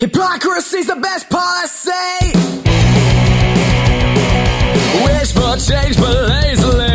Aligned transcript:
Hypocrisy's 0.00 0.86
the 0.86 0.94
best 0.94 1.28
policy. 1.28 1.90
Wish 5.04 5.32
for 5.32 5.56
change, 5.56 5.96
but 5.96 6.28
lazily. 6.28 6.87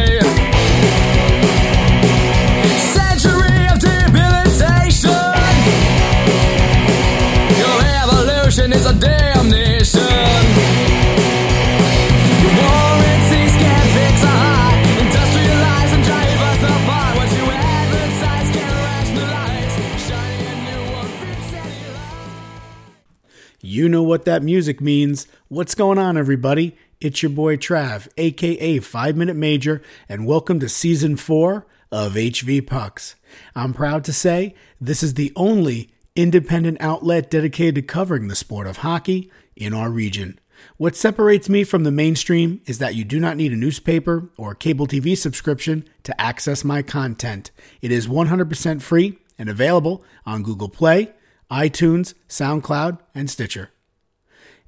You 23.84 23.90
know 23.90 24.02
what 24.02 24.24
that 24.24 24.44
music 24.44 24.80
means. 24.80 25.28
What's 25.50 25.76
going 25.76 25.98
on, 25.98 26.16
everybody? 26.16 26.78
It's 27.02 27.22
your 27.22 27.32
boy 27.32 27.58
Trav, 27.58 28.08
aka 28.16 28.80
5 28.80 29.18
Minute 29.18 29.36
Major, 29.36 29.82
and 30.08 30.26
welcome 30.26 30.62
to 30.62 30.70
Season 30.70 31.18
4 31.18 31.68
of 31.92 32.14
HV 32.14 32.66
Pucks. 32.66 33.16
I'm 33.54 33.74
proud 33.74 34.06
to 34.06 34.14
say 34.14 34.56
this 34.80 35.04
is 35.04 35.16
the 35.16 35.34
only 35.36 35.90
independent 36.16 36.78
outlet 36.80 37.30
dedicated 37.30 37.76
to 37.76 37.82
covering 37.82 38.30
the 38.30 38.38
sport 38.38 38.68
of 38.68 38.78
hockey 38.78 39.30
in 39.58 39.74
our 39.74 39.90
region. 39.90 40.40
What 40.78 40.96
separates 40.96 41.50
me 41.50 41.66
from 41.66 41.84
the 41.84 41.92
mainstream 41.92 42.62
is 42.66 42.78
that 42.78 42.96
you 42.96 43.04
do 43.04 43.20
not 43.20 43.36
need 43.36 43.52
a 43.52 43.58
newspaper 43.58 44.30
or 44.38 44.56
cable 44.56 44.88
TV 44.88 45.18
subscription 45.18 45.84
to 46.04 46.22
access 46.22 46.64
my 46.64 46.84
content. 46.84 47.52
It 47.82 47.92
is 47.92 48.08
100% 48.08 48.82
free 48.82 49.18
and 49.38 49.50
available 49.50 50.06
on 50.26 50.42
Google 50.42 50.70
Play, 50.70 51.12
iTunes, 51.52 52.14
SoundCloud, 52.30 53.00
and 53.14 53.30
Stitcher. 53.30 53.73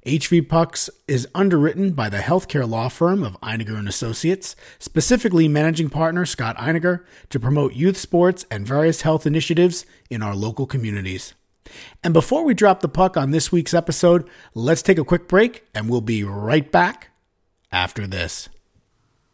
HV 0.06 0.48
Pucks 0.48 0.88
is 1.08 1.26
underwritten 1.34 1.90
by 1.90 2.08
the 2.08 2.18
healthcare 2.18 2.68
law 2.68 2.88
firm 2.88 3.24
of 3.24 3.40
Einiger 3.40 3.76
and 3.76 3.88
Associates, 3.88 4.54
specifically 4.78 5.48
managing 5.48 5.90
partner 5.90 6.24
Scott 6.24 6.56
Einiger, 6.58 7.04
to 7.28 7.40
promote 7.40 7.74
youth 7.74 7.96
sports 7.96 8.46
and 8.48 8.64
various 8.64 9.02
health 9.02 9.26
initiatives 9.26 9.84
in 10.08 10.22
our 10.22 10.36
local 10.36 10.64
communities. 10.64 11.34
And 12.04 12.14
before 12.14 12.44
we 12.44 12.54
drop 12.54 12.82
the 12.82 12.88
puck 12.88 13.16
on 13.16 13.32
this 13.32 13.50
week's 13.50 13.74
episode, 13.74 14.30
let's 14.54 14.80
take 14.80 14.98
a 14.98 15.04
quick 15.04 15.26
break 15.26 15.64
and 15.74 15.90
we'll 15.90 16.00
be 16.00 16.22
right 16.22 16.70
back 16.70 17.10
after 17.72 18.06
this. 18.06 18.48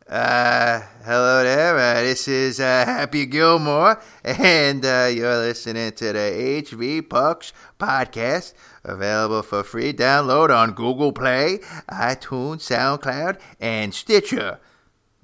Uh, 0.09 0.81
hello 1.05 1.45
there. 1.45 1.79
Uh, 1.79 2.01
this 2.03 2.27
is 2.27 2.59
uh, 2.59 2.85
Happy 2.85 3.25
Gilmore, 3.25 4.03
and 4.25 4.85
uh, 4.85 5.09
you're 5.13 5.37
listening 5.37 5.93
to 5.93 6.13
the 6.13 6.63
HV 6.65 7.09
Pucks 7.09 7.53
podcast, 7.79 8.53
available 8.83 9.43
for 9.43 9.63
free 9.63 9.93
download 9.93 10.51
on 10.51 10.73
Google 10.73 11.13
Play, 11.13 11.61
iTunes, 11.89 12.63
SoundCloud, 12.69 13.39
and 13.61 13.95
Stitcher. 13.95 14.59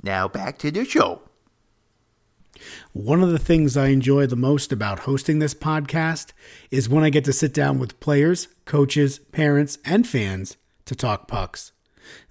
Now 0.03 0.29
back 0.29 0.59
to 0.59 0.71
the 0.71 0.85
show. 0.85 1.23
One 2.93 3.23
of 3.23 3.31
the 3.31 3.39
things 3.39 3.77
I 3.77 3.89
enjoy 3.89 4.27
the 4.27 4.37
most 4.37 4.73
about 4.73 5.01
hosting 5.01 5.41
this 5.41 5.55
podcast 5.55 6.33
is 6.71 6.89
when 6.89 7.03
I 7.03 7.11
get 7.11 7.25
to 7.25 7.33
sit 7.33 7.53
down 7.53 7.81
with 7.81 7.99
players, 7.99 8.47
coaches, 8.65 9.19
parents, 9.19 9.79
and 9.85 10.07
fans 10.07 10.57
to 10.85 10.95
talk 10.95 11.27
pucks. 11.27 11.73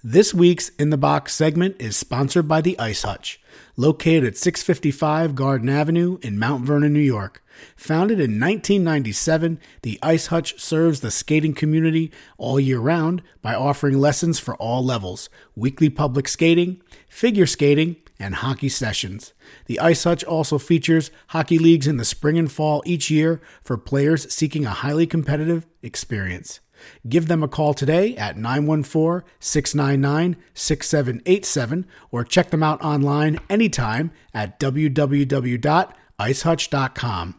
This 0.02 0.32
week's 0.32 0.68
In 0.70 0.90
the 0.90 0.96
Box 0.96 1.34
segment 1.34 1.76
is 1.78 1.96
sponsored 1.96 2.46
by 2.46 2.60
the 2.60 2.78
Ice 2.78 3.02
Hutch, 3.02 3.40
located 3.76 4.24
at 4.24 4.36
655 4.36 5.34
Garden 5.34 5.68
Avenue 5.68 6.18
in 6.22 6.38
Mount 6.38 6.64
Vernon, 6.64 6.92
New 6.92 7.00
York. 7.00 7.42
Founded 7.76 8.18
in 8.18 8.40
1997, 8.40 9.58
the 9.82 9.98
Ice 10.02 10.28
Hutch 10.28 10.60
serves 10.60 11.00
the 11.00 11.10
skating 11.10 11.54
community 11.54 12.12
all 12.36 12.60
year 12.60 12.78
round 12.78 13.22
by 13.42 13.54
offering 13.54 13.98
lessons 13.98 14.38
for 14.38 14.54
all 14.56 14.84
levels 14.84 15.28
weekly 15.56 15.90
public 15.90 16.28
skating, 16.28 16.80
figure 17.08 17.46
skating, 17.46 17.96
and 18.18 18.36
hockey 18.36 18.68
sessions. 18.68 19.32
The 19.66 19.80
Ice 19.80 20.04
Hutch 20.04 20.24
also 20.24 20.58
features 20.58 21.10
hockey 21.28 21.58
leagues 21.58 21.86
in 21.86 21.96
the 21.96 22.04
spring 22.04 22.38
and 22.38 22.50
fall 22.50 22.82
each 22.84 23.10
year 23.10 23.40
for 23.62 23.76
players 23.76 24.32
seeking 24.32 24.66
a 24.66 24.70
highly 24.70 25.06
competitive 25.06 25.66
experience. 25.82 26.60
Give 27.08 27.28
them 27.28 27.42
a 27.42 27.48
call 27.48 27.72
today 27.74 28.16
at 28.16 28.36
914 28.36 29.26
699 29.40 30.36
6787 30.54 31.86
or 32.10 32.24
check 32.24 32.50
them 32.50 32.62
out 32.62 32.82
online 32.82 33.38
anytime 33.48 34.10
at 34.32 34.60
www.icehutch.com. 34.60 37.34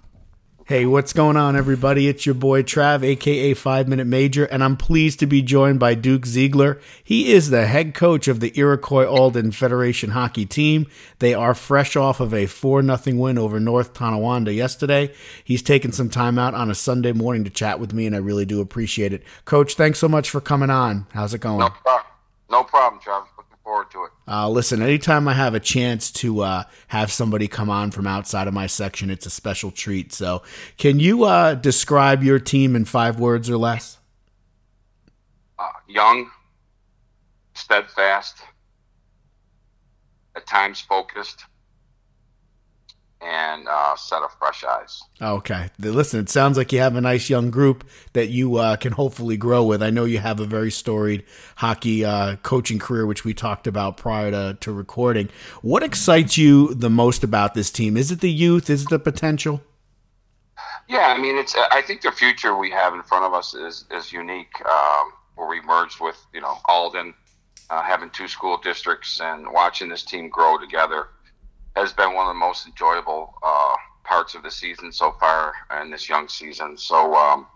Hey, 0.69 0.85
what's 0.85 1.13
going 1.13 1.35
on, 1.35 1.55
everybody? 1.55 2.07
It's 2.07 2.27
your 2.27 2.35
boy 2.35 2.61
Trav, 2.61 3.01
aka 3.03 3.55
5 3.55 3.87
Minute 3.87 4.05
Major, 4.05 4.45
and 4.45 4.63
I'm 4.63 4.77
pleased 4.77 5.17
to 5.17 5.25
be 5.25 5.41
joined 5.41 5.79
by 5.79 5.95
Duke 5.95 6.27
Ziegler. 6.27 6.79
He 7.03 7.33
is 7.33 7.49
the 7.49 7.65
head 7.65 7.95
coach 7.95 8.27
of 8.27 8.39
the 8.39 8.53
Iroquois 8.53 9.07
Alden 9.07 9.51
Federation 9.53 10.11
hockey 10.11 10.45
team. 10.45 10.85
They 11.17 11.33
are 11.33 11.55
fresh 11.55 11.95
off 11.95 12.19
of 12.19 12.35
a 12.35 12.45
4 12.45 12.83
0 12.83 13.17
win 13.17 13.39
over 13.39 13.59
North 13.59 13.95
Tonawanda 13.95 14.53
yesterday. 14.53 15.11
He's 15.43 15.63
taken 15.63 15.91
some 15.91 16.11
time 16.11 16.37
out 16.37 16.53
on 16.53 16.69
a 16.69 16.75
Sunday 16.75 17.13
morning 17.13 17.45
to 17.45 17.49
chat 17.49 17.79
with 17.79 17.91
me, 17.91 18.05
and 18.05 18.15
I 18.15 18.19
really 18.19 18.45
do 18.45 18.61
appreciate 18.61 19.11
it. 19.11 19.23
Coach, 19.45 19.73
thanks 19.73 19.97
so 19.97 20.07
much 20.07 20.29
for 20.29 20.39
coming 20.39 20.69
on. 20.69 21.07
How's 21.13 21.33
it 21.33 21.41
going? 21.41 21.61
No 21.61 21.69
problem. 21.71 22.11
No 22.51 22.63
problem, 22.63 23.01
Travis. 23.01 23.38
Forward 23.69 23.91
to 23.91 24.05
it. 24.05 24.11
Uh, 24.27 24.49
listen, 24.49 24.81
anytime 24.81 25.27
I 25.27 25.33
have 25.35 25.53
a 25.53 25.59
chance 25.59 26.09
to 26.13 26.41
uh, 26.41 26.63
have 26.87 27.11
somebody 27.11 27.47
come 27.47 27.69
on 27.69 27.91
from 27.91 28.07
outside 28.07 28.47
of 28.47 28.53
my 28.55 28.65
section, 28.65 29.11
it's 29.11 29.27
a 29.27 29.29
special 29.29 29.69
treat. 29.69 30.11
So, 30.11 30.41
can 30.79 30.99
you 30.99 31.25
uh, 31.25 31.53
describe 31.53 32.23
your 32.23 32.39
team 32.39 32.75
in 32.75 32.85
five 32.85 33.19
words 33.19 33.47
or 33.47 33.57
less? 33.57 33.99
Uh, 35.59 35.67
young, 35.87 36.31
steadfast, 37.53 38.37
at 40.35 40.47
times 40.47 40.81
focused, 40.81 41.43
and 43.21 43.67
uh, 43.67 43.95
set 43.95 44.21
of 44.21 44.31
fresh 44.39 44.63
eyes. 44.63 45.01
Okay. 45.21 45.69
Listen, 45.79 46.21
it 46.21 46.29
sounds 46.29 46.57
like 46.57 46.71
you 46.71 46.79
have 46.79 46.95
a 46.95 47.01
nice 47.01 47.29
young 47.29 47.51
group 47.51 47.83
that 48.13 48.29
you 48.29 48.57
uh, 48.57 48.75
can 48.77 48.93
hopefully 48.93 49.35
grow 49.35 49.63
with. 49.63 49.83
I 49.83 49.89
know 49.89 50.05
you 50.05 50.19
have 50.19 50.39
a 50.39 50.45
very 50.45 50.71
storied 50.71 51.25
hockey 51.57 52.05
uh, 52.05 52.37
coaching 52.37 52.79
career, 52.79 53.05
which 53.05 53.25
we 53.25 53.33
talked 53.33 53.67
about 53.67 53.97
prior 53.97 54.31
to, 54.31 54.57
to 54.61 54.71
recording. 54.71 55.29
What 55.61 55.83
excites 55.83 56.37
you 56.37 56.73
the 56.73 56.89
most 56.89 57.23
about 57.23 57.53
this 57.53 57.71
team? 57.71 57.97
Is 57.97 58.11
it 58.11 58.21
the 58.21 58.31
youth? 58.31 58.69
Is 58.69 58.83
it 58.83 58.89
the 58.89 58.99
potential? 58.99 59.61
Yeah, 60.87 61.13
I 61.15 61.19
mean, 61.19 61.37
it's. 61.37 61.55
I 61.55 61.81
think 61.83 62.01
the 62.01 62.11
future 62.11 62.57
we 62.57 62.71
have 62.71 62.93
in 62.93 63.03
front 63.03 63.23
of 63.23 63.33
us 63.33 63.53
is 63.53 63.85
is 63.91 64.11
unique. 64.11 64.53
Um, 64.65 65.13
where 65.35 65.47
we 65.47 65.61
merged 65.61 66.01
with 66.01 66.17
you 66.33 66.41
know 66.41 66.57
Alden, 66.65 67.13
uh, 67.69 67.83
having 67.83 68.09
two 68.09 68.27
school 68.27 68.57
districts, 68.57 69.21
and 69.21 69.45
watching 69.51 69.87
this 69.87 70.03
team 70.03 70.29
grow 70.29 70.57
together 70.57 71.07
has 71.81 71.93
been 71.93 72.13
one 72.13 72.27
of 72.27 72.31
the 72.31 72.39
most 72.39 72.67
enjoyable 72.67 73.35
uh, 73.43 73.75
parts 74.03 74.35
of 74.35 74.43
the 74.43 74.51
season 74.51 74.91
so 74.91 75.11
far 75.19 75.53
in 75.81 75.91
this 75.91 76.09
young 76.09 76.27
season. 76.27 76.77
So, 76.77 77.15
um, 77.15 77.47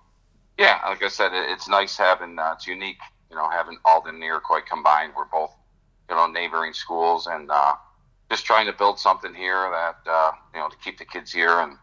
yeah, 0.58 0.80
like 0.88 1.04
I 1.04 1.08
said, 1.08 1.34
it, 1.34 1.50
it's 1.50 1.68
nice 1.68 1.98
having. 1.98 2.38
Uh, 2.38 2.54
it's 2.56 2.68
unique, 2.68 3.00
you 3.30 3.36
know, 3.36 3.50
having 3.50 3.78
Alden 3.86 4.16
and 4.16 4.24
Iroquois 4.24 4.62
combined. 4.70 5.14
We're 5.16 5.26
both 5.26 5.54
you 6.10 6.16
know 6.16 6.28
neighboring 6.28 6.74
schools, 6.74 7.28
and 7.28 7.50
uh, 7.50 7.76
just 8.30 8.46
trying 8.46 8.66
to 8.68 8.74
build 8.74 9.00
something 9.00 9.34
here 9.34 9.70
that 9.72 9.98
uh, 10.10 10.32
you 10.54 10.60
know 10.60 10.70
to 10.70 10.78
keep 10.78 10.98
the 10.98 11.06
kids 11.06 11.32
here 11.32 11.60
and 11.60 11.78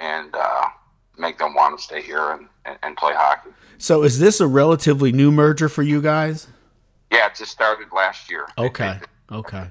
and 0.00 0.34
uh, 0.34 0.66
make 1.18 1.38
them 1.38 1.54
want 1.54 1.78
to 1.78 1.84
stay 1.84 2.00
here 2.00 2.30
and, 2.32 2.48
and, 2.64 2.78
and 2.82 2.96
play 2.96 3.12
hockey. 3.14 3.50
So, 3.78 4.02
is 4.02 4.18
this 4.18 4.40
a 4.40 4.46
relatively 4.46 5.12
new 5.12 5.30
merger 5.30 5.68
for 5.68 5.82
you 5.82 6.00
guys? 6.00 6.48
Yeah, 7.12 7.26
it 7.26 7.34
just 7.34 7.52
started 7.52 7.88
last 7.92 8.30
year. 8.30 8.46
Okay. 8.58 8.98
Okay. 9.32 9.68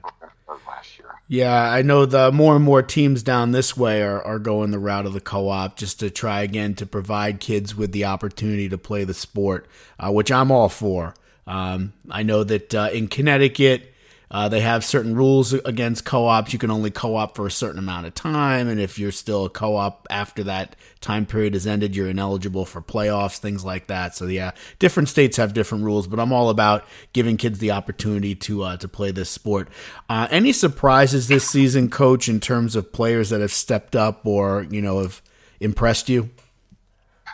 Last 0.68 0.98
year. 0.98 1.10
Yeah, 1.28 1.54
I 1.54 1.82
know 1.82 2.06
the 2.06 2.32
more 2.32 2.56
and 2.56 2.66
more 2.66 2.82
teams 2.82 3.22
down 3.24 3.52
this 3.52 3.78
way 3.78 4.02
are, 4.02 4.22
are 4.24 4.40
going 4.40 4.72
the 4.72 4.80
route 4.80 5.06
of 5.06 5.14
the 5.14 5.22
co-op 5.22 5.78
just 5.78 6.00
to 6.00 6.10
try 6.10 6.42
again 6.42 6.74
to 6.76 6.86
provide 6.86 7.40
kids 7.40 7.76
with 7.76 7.92
the 7.92 8.06
opportunity 8.06 8.70
to 8.70 8.78
play 8.78 9.04
the 9.04 9.14
sport, 9.14 9.68
uh, 10.00 10.12
which 10.12 10.32
I'm 10.32 10.52
all 10.52 10.70
for. 10.70 11.14
Um, 11.46 11.94
I 12.10 12.24
know 12.24 12.44
that 12.44 12.74
uh, 12.74 12.90
in 12.94 13.08
Connecticut, 13.08 13.94
uh, 14.32 14.48
they 14.48 14.62
have 14.62 14.86
certain 14.86 15.16
rules 15.16 15.54
against 15.54 16.06
co-ops. 16.06 16.54
You 16.54 16.60
can 16.60 16.72
only 16.72 16.92
co-op 16.92 17.36
for 17.36 17.48
a 17.48 17.52
certain 17.52 17.80
amount 17.80 18.06
of 18.06 18.14
time, 18.14 18.68
and 18.68 18.80
if 18.80 19.00
you're 19.00 19.12
still 19.12 19.46
a 19.46 19.50
co-op 19.50 20.08
after 20.10 20.44
that 20.44 20.76
time 21.02 21.26
period 21.26 21.54
has 21.54 21.66
ended, 21.66 21.96
you're 21.96 22.10
ineligible 22.10 22.66
for 22.66 22.82
playoffs, 22.82 23.40
things 23.40 23.66
like 23.66 23.88
that. 23.88 24.16
So 24.16 24.26
yeah, 24.26 24.52
different 24.78 25.10
states 25.10 25.38
have 25.38 25.54
different 25.54 25.84
rules, 25.84 26.08
but 26.08 26.20
I'm 26.20 26.32
all 26.32 26.50
about 26.50 26.86
giving 27.14 27.38
kids 27.38 27.60
the 27.60 27.72
opportunity 27.72 28.36
to 28.36 28.64
uh, 28.64 28.78
to 28.78 28.88
play 28.88 29.12
this 29.12 29.30
sport. 29.30 29.70
Uh, 30.10 30.28
any 30.30 30.54
surprises 30.54 31.28
this 31.28 31.50
season, 31.50 31.90
Coach, 31.90 32.30
in 32.30 32.40
terms 32.40 32.76
of 32.76 32.94
players 32.94 33.30
that 33.30 33.42
have 33.42 33.52
stepped 33.52 33.96
up 33.96 34.26
or 34.26 34.68
you 34.70 34.82
know 34.82 35.02
have 35.02 35.22
impressed 35.60 36.10
you? 36.10 36.30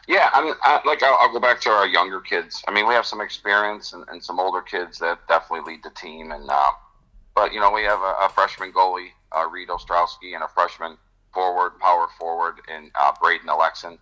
Yeah, 0.08 0.30
I 0.34 0.44
mean, 0.44 0.54
I, 0.62 0.82
like 0.86 1.02
I'll, 1.02 1.18
I'll, 1.20 1.34
go 1.34 1.40
back 1.40 1.60
to 1.62 1.70
our 1.70 1.88
younger 1.88 2.22
kids. 2.22 2.64
I 2.68 2.72
mean, 2.72 2.88
we 2.88 2.94
have 2.94 3.08
some 3.08 3.22
experience 3.22 3.94
and, 3.94 4.06
and 4.10 4.24
some 4.24 4.40
older 4.40 4.62
kids 4.62 5.00
that 5.00 5.20
definitely 5.28 5.74
lead 5.74 5.84
the 5.84 5.90
team, 5.90 6.32
and 6.32 6.48
uh, 6.48 6.72
but 7.36 7.54
you 7.54 7.60
know, 7.60 7.72
we 7.72 7.84
have 7.84 8.00
a, 8.00 8.16
a 8.26 8.30
freshman 8.34 8.72
goalie, 8.72 9.10
uh, 9.36 9.48
Reed 9.50 9.68
Ostrowski, 9.68 10.34
and 10.34 10.44
a 10.44 10.48
freshman 10.48 10.98
forward, 11.34 11.78
power 11.80 12.08
forward, 12.18 12.56
in 12.74 12.90
uh, 12.96 13.12
Braden 13.22 13.48
Alexin. 13.48 13.98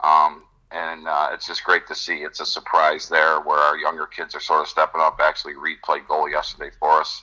Um, 0.00 0.44
and 0.70 1.06
uh, 1.06 1.28
it's 1.32 1.46
just 1.46 1.64
great 1.64 1.86
to 1.88 1.94
see. 1.94 2.16
It's 2.16 2.40
a 2.40 2.46
surprise 2.46 3.08
there 3.08 3.40
where 3.40 3.58
our 3.58 3.76
younger 3.78 4.06
kids 4.06 4.34
are 4.34 4.40
sort 4.40 4.62
of 4.62 4.68
stepping 4.68 5.00
up. 5.00 5.20
Actually, 5.22 5.54
Reed 5.56 5.78
played 5.84 6.06
goal 6.08 6.28
yesterday 6.28 6.70
for 6.78 7.00
us, 7.00 7.22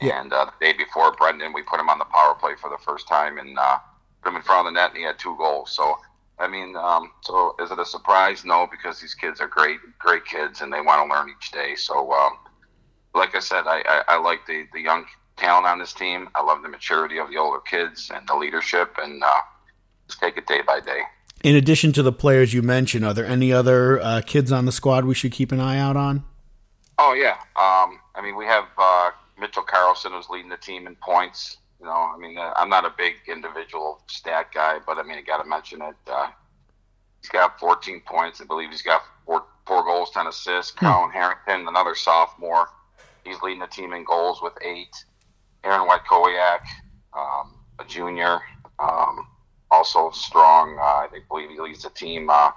Yeah. 0.00 0.20
and 0.20 0.32
uh, 0.32 0.46
the 0.58 0.66
day 0.66 0.72
before 0.76 1.12
Brendan, 1.12 1.52
we 1.52 1.62
put 1.62 1.78
him 1.80 1.88
on 1.88 1.98
the 1.98 2.04
power 2.06 2.34
play 2.34 2.54
for 2.60 2.70
the 2.70 2.78
first 2.78 3.06
time 3.08 3.38
and 3.38 3.58
uh, 3.58 3.78
put 4.22 4.30
him 4.30 4.36
in 4.36 4.42
front 4.42 4.66
of 4.66 4.72
the 4.74 4.80
net, 4.80 4.90
and 4.90 4.98
he 4.98 5.04
had 5.04 5.18
two 5.18 5.36
goals. 5.36 5.70
So. 5.72 5.98
I 6.38 6.46
mean, 6.48 6.76
um, 6.76 7.12
so 7.22 7.56
is 7.58 7.70
it 7.70 7.78
a 7.78 7.84
surprise? 7.86 8.44
No, 8.44 8.68
because 8.70 9.00
these 9.00 9.14
kids 9.14 9.40
are 9.40 9.46
great, 9.48 9.78
great 9.98 10.26
kids, 10.26 10.60
and 10.60 10.70
they 10.70 10.82
want 10.82 11.02
to 11.02 11.10
learn 11.10 11.30
each 11.34 11.50
day. 11.50 11.74
So, 11.76 12.12
um, 12.12 12.36
like 13.16 13.34
I 13.34 13.40
said, 13.40 13.64
I, 13.66 13.82
I, 13.86 14.02
I 14.08 14.18
like 14.18 14.46
the, 14.46 14.66
the 14.72 14.80
young 14.80 15.06
talent 15.36 15.66
on 15.66 15.78
this 15.78 15.92
team. 15.92 16.28
I 16.34 16.42
love 16.42 16.62
the 16.62 16.68
maturity 16.68 17.18
of 17.18 17.30
the 17.30 17.38
older 17.38 17.60
kids 17.60 18.10
and 18.14 18.26
the 18.28 18.34
leadership, 18.34 18.96
and 19.02 19.22
uh, 19.22 19.40
just 20.06 20.20
take 20.20 20.36
it 20.36 20.46
day 20.46 20.60
by 20.66 20.80
day. 20.80 21.00
In 21.42 21.56
addition 21.56 21.92
to 21.92 22.02
the 22.02 22.12
players 22.12 22.54
you 22.54 22.62
mentioned, 22.62 23.04
are 23.04 23.14
there 23.14 23.26
any 23.26 23.52
other 23.52 24.00
uh, 24.00 24.20
kids 24.24 24.52
on 24.52 24.64
the 24.64 24.72
squad 24.72 25.04
we 25.04 25.14
should 25.14 25.32
keep 25.32 25.52
an 25.52 25.60
eye 25.60 25.78
out 25.78 25.96
on? 25.96 26.24
Oh 26.98 27.12
yeah, 27.12 27.36
um, 27.56 28.00
I 28.14 28.22
mean 28.22 28.36
we 28.36 28.46
have 28.46 28.64
uh, 28.78 29.10
Mitchell 29.38 29.62
Carlson 29.62 30.12
who's 30.12 30.30
leading 30.30 30.48
the 30.48 30.56
team 30.56 30.86
in 30.86 30.96
points. 30.96 31.58
You 31.78 31.86
know, 31.86 31.92
I 31.92 32.16
mean 32.18 32.38
uh, 32.38 32.54
I'm 32.56 32.70
not 32.70 32.86
a 32.86 32.94
big 32.96 33.16
individual 33.28 34.00
stat 34.06 34.48
guy, 34.54 34.78
but 34.86 34.96
I 34.96 35.02
mean 35.02 35.18
I 35.18 35.22
got 35.22 35.42
to 35.42 35.48
mention 35.48 35.82
it. 35.82 35.94
Uh, 36.06 36.28
he's 37.20 37.28
got 37.28 37.60
14 37.60 38.00
points. 38.06 38.40
I 38.40 38.44
believe 38.44 38.70
he's 38.70 38.82
got 38.82 39.02
four 39.26 39.44
four 39.66 39.84
goals, 39.84 40.10
10 40.12 40.26
assists. 40.26 40.70
Colin 40.72 41.10
Harrington, 41.10 41.68
another 41.68 41.94
sophomore, 41.94 42.68
he's 43.26 43.42
leading 43.42 43.60
the 43.60 43.66
team 43.66 43.92
in 43.92 44.04
goals 44.04 44.40
with 44.42 44.54
eight. 44.62 45.04
Aaron 45.64 45.88
Whitekowiak, 45.88 46.60
um, 47.12 47.54
a 47.78 47.84
junior, 47.86 48.40
um, 48.78 49.26
also 49.70 50.10
strong. 50.10 50.78
Uh, 50.78 50.82
I 50.82 51.08
believe 51.28 51.50
he 51.50 51.60
leads 51.60 51.82
the 51.82 51.90
team. 51.90 52.30
Uh, 52.30 52.52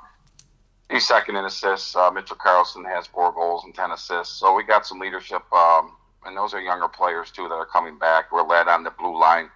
he's 0.92 1.08
second 1.08 1.36
in 1.36 1.46
assists. 1.46 1.96
Uh, 1.96 2.12
Mitchell 2.12 2.38
Carlson 2.38 2.86
has 2.86 3.08
four 3.08 3.32
goals 3.32 3.64
and 3.66 3.74
10 3.74 3.92
assists. 3.92 4.40
So 4.40 4.54
we 4.54 4.64
got 4.64 4.86
some 4.86 5.00
leadership, 5.00 5.42
um, 5.52 5.94
and 6.26 6.38
those 6.38 6.54
are 6.54 6.62
younger 6.62 6.88
players 6.88 7.32
too 7.32 7.48
that 7.48 7.56
are 7.56 7.66
coming 7.66 7.98
back. 7.98 8.32
We're 8.32 8.48
led 8.48 8.68
on 8.68 8.84
the 8.84 8.92
blue 8.92 9.20
line 9.20 9.50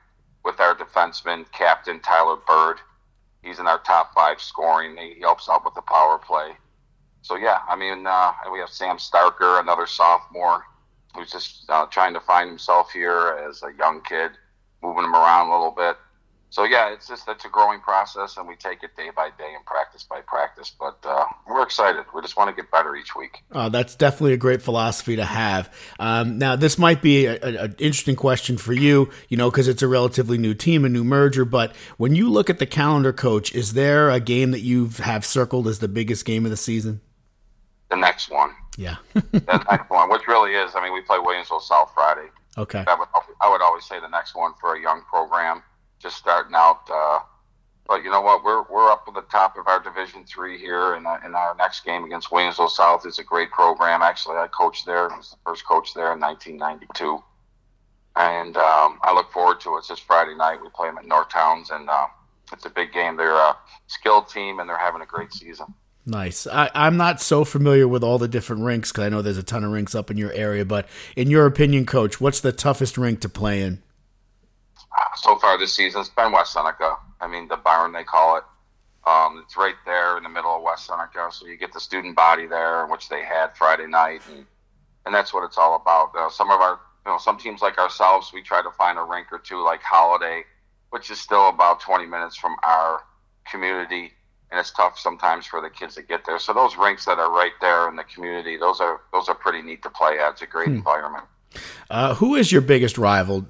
with 0.44 0.60
our 0.60 0.75
defenseman, 0.75 1.45
captain 1.51 2.00
Tyler 2.00 2.38
Bird. 2.48 2.77
He's 3.44 3.60
in 3.60 3.68
our 3.68 3.80
top 3.80 4.13
five 4.13 4.42
scoring. 4.42 4.98
He 4.98 5.19
helps 5.19 5.50
out 5.50 5.65
with 5.65 5.75
the 5.75 5.81
power 5.81 6.18
play. 6.18 6.51
So 7.21 7.36
yeah, 7.36 7.60
I 7.68 7.75
mean, 7.75 8.06
uh, 8.07 8.33
we 8.51 8.60
have 8.60 8.69
Sam 8.69 8.98
Starker, 8.98 9.62
another 9.62 9.88
sophomore, 9.88 10.65
who's 11.15 11.31
just 11.31 11.65
uh, 11.69 11.86
trying 11.88 12.13
to 12.13 12.19
find 12.19 12.50
himself 12.50 12.92
here 12.92 13.39
as 13.48 13.63
a 13.63 13.71
young 13.77 14.01
kid, 14.01 14.31
moving 14.81 15.04
him 15.04 15.13
around 15.13 15.50
a 15.50 15.51
little 15.51 15.71
bit. 15.71 15.98
So 16.54 16.65
yeah, 16.65 16.94
it's 16.94 17.07
just 17.07 17.27
it's 17.27 17.45
a 17.45 17.50
growing 17.50 17.80
process, 17.80 18.38
and 18.38 18.48
we 18.48 18.56
take 18.56 18.83
it 18.83 18.95
day 18.95 19.10
by 19.15 19.30
day 19.39 19.56
and 19.56 19.65
practice 19.65 20.04
by 20.04 20.21
practice. 20.21 20.71
But 20.80 21.00
uh, 21.04 21.25
we're 21.50 21.63
excited. 21.63 22.06
We 22.13 22.21
just 22.21 22.38
want 22.38 22.51
to 22.51 22.56
get 22.56 22.69
better 22.69 22.95
each 22.95 23.15
week. 23.15 23.39
Uh, 23.51 23.69
that's 23.69 23.95
definitely 23.95 24.33
a 24.33 24.38
great 24.38 24.62
philosophy 24.62 25.15
to 25.15 25.25
have. 25.25 25.74
Um, 26.00 26.38
now, 26.38 26.56
this 26.56 26.77
might 26.77 27.01
be 27.01 27.25
an 27.25 27.74
interesting 27.80 28.15
question 28.15 28.57
for 28.57 28.71
you, 28.71 29.10
you 29.30 29.38
know, 29.38 29.50
because 29.50 29.68
it's 29.68 29.81
a 29.81 29.88
relatively 29.88 30.38
new 30.38 30.54
team, 30.54 30.86
a 30.86 30.89
new 30.89 31.04
merger. 31.04 31.44
But 31.44 31.75
when 31.98 32.13
you 32.13 32.30
look 32.30 32.51
at 32.51 32.60
the 32.60 32.68
calendar, 32.68 33.13
coach, 33.13 33.51
is 33.56 33.74
there 33.74 34.12
a 34.12 34.19
game 34.19 34.51
that 34.51 34.62
you 34.62 34.89
have 35.00 35.25
circled 35.25 35.68
as 35.68 35.80
the 35.80 35.88
biggest 35.88 36.24
game 36.24 36.45
of 36.45 36.51
the 36.51 36.57
season? 36.57 37.01
The 37.89 37.95
next 37.98 38.30
one, 38.30 38.51
Yeah. 38.77 38.97
the 39.13 39.65
next 39.69 39.89
one, 39.89 40.09
which 40.09 40.27
really 40.27 40.53
is. 40.53 40.75
I 40.75 40.83
mean, 40.83 40.93
we 40.93 41.01
play 41.01 41.17
Williamsville 41.17 41.61
South 41.61 41.91
Friday. 41.93 42.27
okay. 42.57 42.83
I 42.87 42.95
would, 42.95 43.07
I 43.41 43.49
would 43.49 43.61
always 43.61 43.85
say 43.85 43.99
the 43.99 44.07
next 44.07 44.35
one 44.35 44.53
for 44.59 44.75
a 44.75 44.81
young 44.81 45.01
program, 45.09 45.63
just 45.99 46.17
starting 46.17 46.53
out. 46.55 46.89
Uh, 46.91 47.19
but 47.87 48.03
you 48.03 48.09
know 48.09 48.21
what? 48.21 48.43
We're 48.43 48.63
we're 48.63 48.89
up 48.89 49.03
at 49.07 49.13
the 49.13 49.21
top 49.23 49.57
of 49.57 49.67
our 49.67 49.81
Division 49.81 50.23
Three 50.25 50.57
here, 50.57 50.93
and, 50.93 51.05
uh, 51.05 51.17
and 51.23 51.35
our 51.35 51.55
next 51.55 51.83
game 51.83 52.05
against 52.05 52.29
Williamsville 52.29 52.69
South 52.69 53.05
is 53.05 53.19
a 53.19 53.23
great 53.23 53.51
program. 53.51 54.01
Actually, 54.01 54.37
I 54.37 54.47
coached 54.47 54.85
there. 54.85 55.11
I 55.11 55.17
was 55.17 55.31
the 55.31 55.37
first 55.45 55.65
coach 55.67 55.93
there 55.93 56.13
in 56.13 56.19
1992, 56.19 57.21
and 58.15 58.55
um, 58.55 58.99
I 59.03 59.13
look 59.13 59.31
forward 59.31 59.59
to 59.61 59.75
it. 59.75 59.79
It's 59.79 59.89
this 59.89 59.99
Friday 59.99 60.35
night. 60.35 60.61
We 60.61 60.69
play 60.69 60.87
them 60.87 60.97
at 60.97 61.05
North 61.05 61.29
Towns, 61.29 61.71
and 61.71 61.89
uh, 61.89 62.07
it's 62.53 62.65
a 62.65 62.69
big 62.69 62.93
game. 62.93 63.17
They're 63.17 63.35
a 63.35 63.57
skilled 63.87 64.29
team, 64.29 64.59
and 64.59 64.69
they're 64.69 64.77
having 64.77 65.01
a 65.01 65.05
great 65.05 65.33
season. 65.33 65.73
Nice. 66.05 66.47
I, 66.47 66.69
I'm 66.73 66.97
not 66.97 67.21
so 67.21 67.45
familiar 67.45 67.88
with 67.88 68.03
all 68.03 68.17
the 68.17 68.27
different 68.27 68.63
rinks 68.63 68.91
because 68.91 69.05
I 69.05 69.09
know 69.09 69.21
there's 69.21 69.38
a 69.38 69.44
ton 69.44 69.63
of 69.63 69.71
rinks 69.71 69.95
up 69.95 70.11
in 70.11 70.17
your 70.17 70.33
area. 70.33 70.65
But 70.65 70.88
in 71.15 71.29
your 71.29 71.45
opinion, 71.45 71.85
coach, 71.85 72.19
what's 72.19 72.41
the 72.41 72.51
toughest 72.51 72.97
rink 72.97 73.21
to 73.21 73.29
play 73.29 73.61
in? 73.61 73.81
so 75.15 75.38
far 75.38 75.57
this 75.57 75.73
season, 75.73 76.01
it's 76.01 76.09
been 76.09 76.31
West 76.31 76.53
Seneca. 76.53 76.97
I 77.21 77.27
mean, 77.27 77.47
the 77.47 77.57
Byron 77.57 77.94
they 77.94 78.03
call 78.03 78.38
it. 78.38 78.44
Um, 79.05 79.44
it's 79.44 79.57
right 79.57 79.75
there 79.85 80.17
in 80.17 80.23
the 80.23 80.29
middle 80.29 80.55
of 80.55 80.61
West 80.61 80.85
Seneca, 80.85 81.29
so 81.31 81.45
you 81.45 81.57
get 81.57 81.73
the 81.73 81.79
student 81.79 82.15
body 82.15 82.47
there, 82.47 82.88
which 82.88 83.09
they 83.09 83.23
had 83.23 83.55
Friday 83.57 83.88
night, 83.88 84.21
and 84.31 84.45
and 85.05 85.13
that's 85.13 85.33
what 85.33 85.44
it's 85.44 85.57
all 85.57 85.75
about. 85.75 86.15
Uh, 86.15 86.29
some 86.29 86.50
of 86.50 86.61
our, 86.61 86.79
you 87.05 87.11
know, 87.11 87.17
some 87.17 87.38
teams 87.38 87.61
like 87.61 87.77
ourselves, 87.77 88.31
we 88.33 88.41
try 88.41 88.61
to 88.61 88.71
find 88.71 88.97
a 88.97 89.03
rink 89.03 89.27
or 89.33 89.39
two 89.39 89.61
like 89.61 89.81
Holiday, 89.81 90.44
which 90.91 91.11
is 91.11 91.19
still 91.19 91.50
about 91.50 91.81
20 91.81 92.05
minutes 92.05 92.38
from 92.38 92.55
our 92.63 93.01
community, 93.51 94.13
and 94.53 94.59
it's 94.59 94.69
tough 94.69 95.00
sometimes 95.00 95.47
for 95.47 95.61
the 95.61 95.69
kids 95.69 95.95
to 95.95 96.03
get 96.03 96.25
there. 96.25 96.38
So 96.38 96.53
those 96.53 96.77
rinks 96.77 97.05
that 97.05 97.17
are 97.17 97.31
right 97.31 97.53
there 97.59 97.89
in 97.89 97.95
the 97.95 98.03
community, 98.03 98.55
those 98.55 98.79
are 98.79 99.01
those 99.11 99.27
are 99.27 99.33
pretty 99.33 99.63
neat 99.63 99.81
to 99.81 99.89
play 99.89 100.19
at. 100.19 100.33
It's 100.33 100.41
a 100.44 100.47
great 100.47 100.67
environment. 100.67 101.25
Uh, 101.89 102.13
who 102.13 102.35
is 102.35 102.51
your 102.51 102.61
biggest 102.61 102.97
rival? 102.97 103.45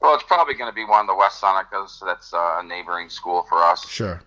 Well, 0.00 0.14
it's 0.14 0.24
probably 0.24 0.54
going 0.54 0.70
to 0.70 0.74
be 0.74 0.84
one 0.84 1.00
of 1.00 1.06
the 1.06 1.14
West 1.14 1.42
Senecas. 1.42 1.98
That's 2.04 2.34
uh, 2.34 2.58
a 2.58 2.62
neighboring 2.62 3.08
school 3.08 3.44
for 3.48 3.62
us. 3.62 3.88
Sure. 3.88 4.20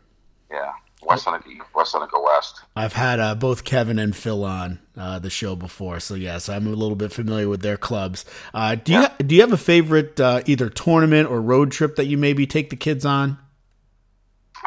Yeah, 0.51 0.71
West 1.03 1.25
Seneca, 1.25 1.47
West 1.75 1.91
Seneca 1.91 2.19
West. 2.19 2.61
I've 2.75 2.93
had 2.93 3.19
uh, 3.19 3.35
both 3.35 3.63
Kevin 3.63 3.99
and 3.99 4.15
Phil 4.15 4.43
on 4.43 4.79
uh, 4.97 5.19
the 5.19 5.29
show 5.29 5.55
before, 5.55 5.99
so 5.99 6.15
yes, 6.15 6.49
I'm 6.49 6.65
a 6.65 6.71
little 6.71 6.95
bit 6.95 7.11
familiar 7.13 7.47
with 7.47 7.61
their 7.61 7.77
clubs. 7.77 8.25
Uh, 8.55 8.73
do 8.73 8.93
you 8.93 9.07
do 9.23 9.35
you 9.35 9.41
have 9.41 9.53
a 9.53 9.57
favorite 9.57 10.19
uh, 10.19 10.41
either 10.47 10.67
tournament 10.69 11.29
or 11.29 11.39
road 11.39 11.71
trip 11.71 11.97
that 11.97 12.05
you 12.05 12.17
maybe 12.17 12.47
take 12.47 12.71
the 12.71 12.75
kids 12.75 13.05
on? 13.05 13.37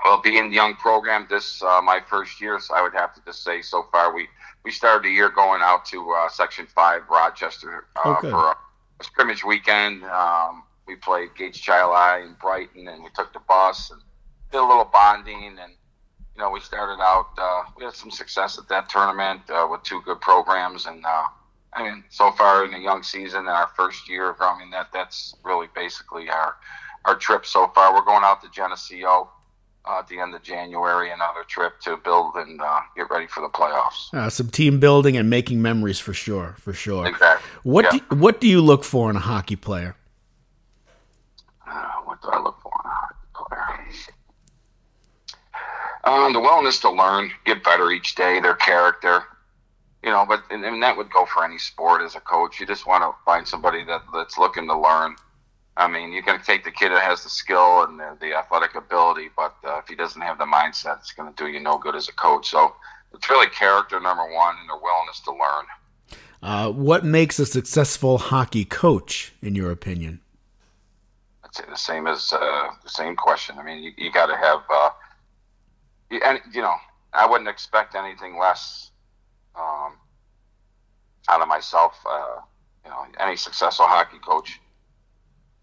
Well, 0.04 0.20
being 0.20 0.50
the 0.50 0.56
young 0.56 0.75
program, 0.75 1.26
this 1.31 1.62
uh, 1.62 1.81
my 1.82 2.00
first 2.08 2.40
year, 2.40 2.58
so 2.60 2.75
I 2.75 2.82
would 2.82 2.93
have 2.94 3.14
to 3.14 3.20
just 3.25 3.44
say 3.44 3.62
so 3.62 3.87
far 3.93 4.12
we 4.14 4.28
we 4.64 4.70
started 4.70 5.04
the 5.04 5.10
year 5.10 5.28
going 5.28 5.60
out 5.62 5.84
to 5.87 6.10
uh, 6.12 6.28
Section 6.28 6.66
Five, 6.66 7.02
Rochester, 7.10 7.87
uh, 8.04 8.10
Okay. 8.19 8.31
for 8.31 8.50
a, 8.50 8.56
a 9.00 9.04
scrimmage 9.04 9.44
weekend. 9.44 10.04
Um, 10.04 10.64
we 10.87 10.96
played 10.96 11.34
Gates 11.37 11.58
Chili 11.58 12.22
in 12.25 12.34
Brighton, 12.40 12.88
and 12.88 13.02
we 13.04 13.10
took 13.14 13.32
the 13.32 13.40
bus 13.40 13.90
and 13.90 14.00
did 14.50 14.58
a 14.58 14.64
little 14.66 14.84
bonding, 14.93 15.56
and 15.60 15.72
you 16.34 16.43
know 16.43 16.50
we 16.50 16.60
started 16.60 17.00
out. 17.00 17.28
Uh, 17.38 17.62
we 17.76 17.84
had 17.84 17.94
some 17.94 18.10
success 18.10 18.58
at 18.58 18.69
that 18.69 18.88
tournament 18.88 19.43
uh, 19.50 19.66
with 19.70 19.82
two 19.84 20.02
good 20.02 20.20
programs, 20.20 20.87
and 20.87 21.04
uh, 21.06 21.25
I 21.75 21.85
mean 21.85 22.02
so 22.11 22.32
far 22.32 22.64
in 22.64 22.73
the 22.73 22.78
young 22.80 23.04
season, 23.04 23.42
in 23.42 23.49
our 23.49 23.68
first 23.76 24.09
year, 24.09 24.35
I 24.40 24.59
mean 24.59 24.71
that 24.71 24.88
that's 24.92 25.37
really 25.44 25.68
basically 25.76 26.28
our 26.28 26.56
our 27.04 27.14
trip 27.14 27.47
so 27.47 27.68
far. 27.68 27.94
We're 27.94 28.04
going 28.04 28.25
out 28.25 28.42
to 28.42 28.50
Geneseo 28.50 29.30
uh, 29.88 29.98
at 29.98 30.08
the 30.08 30.18
end 30.20 30.34
of 30.34 30.42
January, 30.42 31.10
another 31.10 31.42
trip 31.48 31.80
to 31.80 31.96
build 31.96 32.34
and 32.36 32.60
uh, 32.60 32.80
get 32.96 33.10
ready 33.10 33.26
for 33.26 33.40
the 33.40 33.48
playoffs. 33.48 34.12
Uh, 34.14 34.30
some 34.30 34.48
team 34.48 34.78
building 34.78 35.16
and 35.16 35.28
making 35.28 35.60
memories 35.60 35.98
for 35.98 36.14
sure, 36.14 36.54
for 36.58 36.72
sure. 36.72 37.06
Exactly. 37.06 37.48
What 37.64 37.84
Yeah. 37.92 37.98
do, 38.10 38.16
what 38.16 38.40
do 38.40 38.48
you 38.48 38.60
look 38.60 38.84
for 38.84 39.10
in 39.10 39.16
a 39.16 39.20
hockey 39.20 39.56
player? 39.56 39.96
Uh, 41.66 41.92
what 42.04 42.20
do 42.22 42.28
I 42.28 42.38
look 42.38 42.60
for 42.62 42.72
in 42.84 42.90
a 42.90 42.94
hockey 42.94 43.16
player? 43.34 43.86
Um, 46.04 46.32
the 46.32 46.40
willingness 46.40 46.80
to 46.80 46.90
learn, 46.90 47.30
get 47.44 47.62
better 47.62 47.90
each 47.90 48.14
day, 48.14 48.40
their 48.40 48.54
character. 48.56 49.22
You 50.04 50.10
know, 50.10 50.24
but 50.26 50.42
and, 50.50 50.64
and 50.64 50.82
that 50.82 50.96
would 50.96 51.12
go 51.12 51.26
for 51.26 51.44
any 51.44 51.58
sport 51.58 52.02
as 52.02 52.16
a 52.16 52.20
coach. 52.20 52.58
You 52.58 52.66
just 52.66 52.88
want 52.88 53.04
to 53.04 53.12
find 53.24 53.46
somebody 53.46 53.84
that 53.84 54.02
that's 54.12 54.36
looking 54.36 54.66
to 54.66 54.76
learn. 54.76 55.14
I 55.76 55.88
mean, 55.88 56.12
you 56.12 56.23
can 56.23 56.41
take 56.43 56.64
the 56.64 56.71
kid 56.71 56.91
that 56.91 57.02
has 57.02 57.23
the 57.23 57.31
skill 57.31 57.85
and 57.85 57.99
the, 57.99 58.17
the 58.21 58.35
athletic 58.35 58.75
ability, 58.75 59.31
but 59.35 59.57
uh, 59.64 59.79
if 59.79 59.88
he 59.88 59.95
doesn't 59.95 60.21
have 60.21 60.38
the 60.38 60.45
mindset, 60.45 60.99
it's 60.99 61.12
going 61.12 61.33
to 61.33 61.45
do 61.45 61.50
you 61.50 61.61
no 61.61 61.79
good 61.79 61.97
as 61.97 62.09
a 62.09 62.12
coach. 62.12 62.50
So 62.50 62.75
it's 63.14 63.29
really 63.31 63.49
character 63.49 63.99
number 63.99 64.25
one, 64.33 64.57
and 64.61 64.69
their 64.69 64.76
willingness 64.76 65.21
to 65.21 65.31
learn. 65.31 65.67
Uh, 66.43 66.71
what 66.73 67.05
makes 67.05 67.38
a 67.38 67.47
successful 67.47 68.19
hockey 68.19 68.64
coach, 68.64 69.33
in 69.41 69.55
your 69.55 69.71
opinion? 69.71 70.21
I'd 71.45 71.55
say 71.55 71.64
the 71.69 71.76
same 71.76 72.07
as 72.07 72.33
uh, 72.33 72.69
the 72.83 72.91
same 72.91 73.17
question. 73.17 73.59
I 73.59 73.62
mean, 73.62 73.83
you, 73.83 73.93
you 73.97 74.12
got 74.12 74.26
to 74.26 74.37
have, 74.37 74.61
uh, 74.69 74.91
you, 76.11 76.21
and 76.25 76.41
you 76.52 76.61
know, 76.61 76.75
I 77.14 77.26
wouldn't 77.26 77.49
expect 77.49 77.95
anything 77.95 78.38
less 78.38 78.91
um, 79.55 79.93
out 81.29 81.41
of 81.41 81.49
myself. 81.49 81.99
Uh, 82.05 82.41
you 82.85 82.91
know, 82.91 83.07
any 83.21 83.37
successful 83.37 83.87
hockey 83.87 84.19
coach 84.19 84.61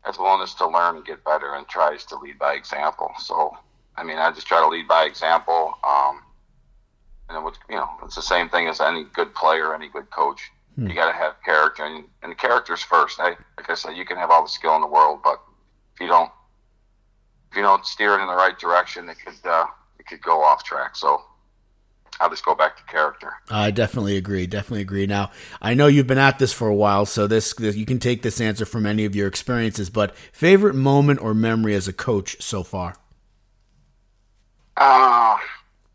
has 0.09 0.17
willingness 0.17 0.53
to 0.55 0.67
learn 0.67 0.97
and 0.97 1.05
get 1.05 1.23
better 1.23 1.53
and 1.53 1.67
tries 1.67 2.03
to 2.05 2.17
lead 2.17 2.39
by 2.39 2.53
example. 2.53 3.11
So, 3.19 3.55
I 3.95 4.03
mean, 4.03 4.17
I 4.17 4.31
just 4.31 4.47
try 4.47 4.59
to 4.59 4.67
lead 4.67 4.87
by 4.87 5.05
example. 5.05 5.73
Um, 5.83 6.23
and 7.29 7.37
it 7.37 7.43
would, 7.43 7.57
you 7.69 7.75
know, 7.75 7.89
it's 8.03 8.15
the 8.15 8.21
same 8.21 8.49
thing 8.49 8.67
as 8.67 8.81
any 8.81 9.03
good 9.13 9.33
player, 9.35 9.75
any 9.75 9.87
good 9.87 10.09
coach. 10.09 10.41
You 10.87 10.95
got 10.95 11.11
to 11.11 11.17
have 11.17 11.35
character, 11.43 11.83
and, 11.83 12.05
and 12.23 12.37
character's 12.37 12.81
first. 12.81 13.19
I, 13.19 13.35
like 13.57 13.69
I 13.69 13.73
said, 13.73 13.97
you 13.97 14.05
can 14.05 14.17
have 14.17 14.31
all 14.31 14.43
the 14.43 14.49
skill 14.49 14.75
in 14.75 14.81
the 14.81 14.87
world, 14.87 15.19
but 15.23 15.41
if 15.93 15.99
you 15.99 16.07
don't 16.07 16.31
if 17.51 17.57
you 17.57 17.63
don't 17.63 17.85
steer 17.85 18.17
it 18.17 18.21
in 18.21 18.27
the 18.27 18.35
right 18.35 18.57
direction, 18.57 19.09
it 19.09 19.17
could 19.23 19.49
uh, 19.49 19.65
it 19.99 20.07
could 20.07 20.21
go 20.21 20.41
off 20.41 20.63
track. 20.63 20.95
So 20.95 21.21
I'll 22.19 22.29
just 22.29 22.43
go 22.43 22.53
back 22.53 22.75
to 22.77 22.83
character. 22.83 23.33
I 23.49 23.71
definitely 23.71 24.17
agree. 24.17 24.45
Definitely 24.45 24.81
agree. 24.81 25.07
Now, 25.07 25.31
I 25.61 25.73
know 25.73 25.87
you've 25.87 26.07
been 26.07 26.17
at 26.17 26.37
this 26.37 26.51
for 26.51 26.67
a 26.67 26.75
while, 26.75 27.05
so 27.05 27.27
this, 27.27 27.53
this 27.53 27.75
you 27.75 27.85
can 27.85 27.99
take 27.99 28.21
this 28.21 28.41
answer 28.41 28.65
from 28.65 28.85
any 28.85 29.05
of 29.05 29.15
your 29.15 29.27
experiences. 29.27 29.89
But 29.89 30.15
favorite 30.33 30.75
moment 30.75 31.21
or 31.21 31.33
memory 31.33 31.75
as 31.75 31.87
a 31.87 31.93
coach 31.93 32.41
so 32.41 32.63
far? 32.63 32.95
Uh, 34.75 35.37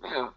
you 0.02 0.10
know, 0.10 0.32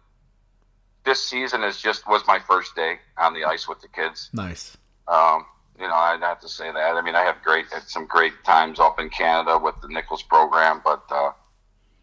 this 1.04 1.24
season 1.24 1.62
is 1.64 1.80
just 1.80 2.06
was 2.06 2.22
my 2.26 2.38
first 2.38 2.74
day 2.76 2.98
on 3.16 3.32
the 3.32 3.44
ice 3.44 3.66
with 3.66 3.80
the 3.80 3.88
kids. 3.88 4.28
Nice. 4.32 4.76
Um, 5.06 5.46
you 5.80 5.86
know, 5.86 5.94
I'd 5.94 6.20
have 6.20 6.40
to 6.40 6.48
say 6.48 6.70
that. 6.70 6.96
I 6.96 7.02
mean, 7.02 7.14
I 7.14 7.22
have 7.22 7.42
great 7.42 7.66
had 7.72 7.84
some 7.84 8.06
great 8.06 8.32
times 8.44 8.78
up 8.78 9.00
in 9.00 9.08
Canada 9.08 9.58
with 9.58 9.80
the 9.80 9.88
Nichols 9.88 10.22
program, 10.22 10.82
but 10.84 11.02
uh, 11.10 11.30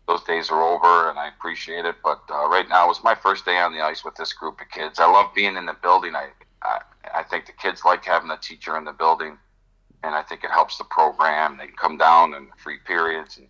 those 0.07 0.23
days 0.23 0.49
are 0.51 0.61
over, 0.61 1.09
and 1.09 1.17
I 1.17 1.27
appreciate 1.29 1.85
it. 1.85 1.95
But 2.03 2.21
uh, 2.29 2.47
right 2.47 2.67
now, 2.69 2.85
it 2.85 2.87
was 2.89 3.03
my 3.03 3.15
first 3.15 3.45
day 3.45 3.57
on 3.57 3.73
the 3.73 3.81
ice 3.81 4.03
with 4.05 4.15
this 4.15 4.33
group 4.33 4.61
of 4.61 4.69
kids. 4.69 4.99
I 4.99 5.09
love 5.11 5.33
being 5.33 5.55
in 5.57 5.65
the 5.65 5.75
building. 5.81 6.15
I, 6.15 6.29
I 6.61 6.79
I 7.13 7.23
think 7.23 7.45
the 7.45 7.51
kids 7.53 7.83
like 7.85 8.03
having 8.05 8.29
a 8.31 8.37
teacher 8.37 8.77
in 8.77 8.83
the 8.85 8.91
building, 8.93 9.37
and 10.03 10.13
I 10.15 10.21
think 10.23 10.43
it 10.43 10.51
helps 10.51 10.77
the 10.77 10.83
program. 10.85 11.57
They 11.57 11.67
can 11.67 11.75
come 11.75 11.97
down 11.97 12.33
in 12.33 12.47
free 12.57 12.77
periods, 12.85 13.37
and 13.37 13.47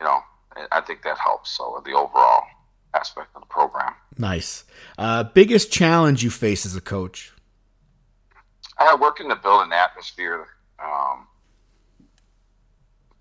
you 0.00 0.06
know, 0.06 0.20
I- 0.56 0.66
I 0.78 0.80
think 0.80 1.02
that 1.02 1.18
helps. 1.18 1.50
So 1.50 1.82
the 1.84 1.92
overall 1.92 2.42
aspect 2.94 3.28
of 3.36 3.42
the 3.42 3.46
program. 3.46 3.94
Nice. 4.18 4.64
Uh, 4.98 5.22
biggest 5.24 5.70
challenge 5.72 6.24
you 6.24 6.30
face 6.30 6.66
as 6.66 6.74
a 6.74 6.80
coach? 6.80 7.32
I 8.78 8.94
work 8.96 9.20
in 9.20 9.28
the 9.28 9.36
building 9.36 9.72
atmosphere 9.72 10.46
um, 10.82 11.26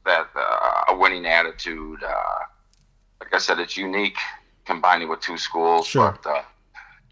that 0.09 0.27
uh, 0.35 0.93
a 0.93 0.97
winning 0.97 1.25
attitude. 1.25 2.03
Uh, 2.03 2.39
like 3.21 3.33
I 3.33 3.37
said, 3.37 3.59
it's 3.59 3.77
unique 3.77 4.17
combining 4.65 5.07
with 5.09 5.19
two 5.21 5.37
schools, 5.37 5.87
Sure. 5.87 6.17
but 6.23 6.29
uh, 6.29 6.41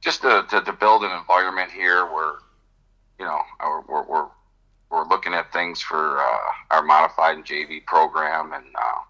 just 0.01 0.21
to, 0.21 0.45
to, 0.49 0.61
to 0.61 0.73
build 0.73 1.03
an 1.03 1.11
environment 1.11 1.71
here 1.71 2.05
where 2.05 2.33
you 3.19 3.25
know 3.25 3.39
we're 3.63 3.81
we're, 3.89 4.05
we're, 4.07 4.27
we're 4.89 5.07
looking 5.07 5.33
at 5.33 5.51
things 5.53 5.81
for 5.81 6.17
uh, 6.19 6.37
our 6.71 6.83
modified 6.83 7.35
and 7.37 7.45
JV 7.45 7.85
program 7.85 8.53
and. 8.53 8.65
Uh, 8.75 9.01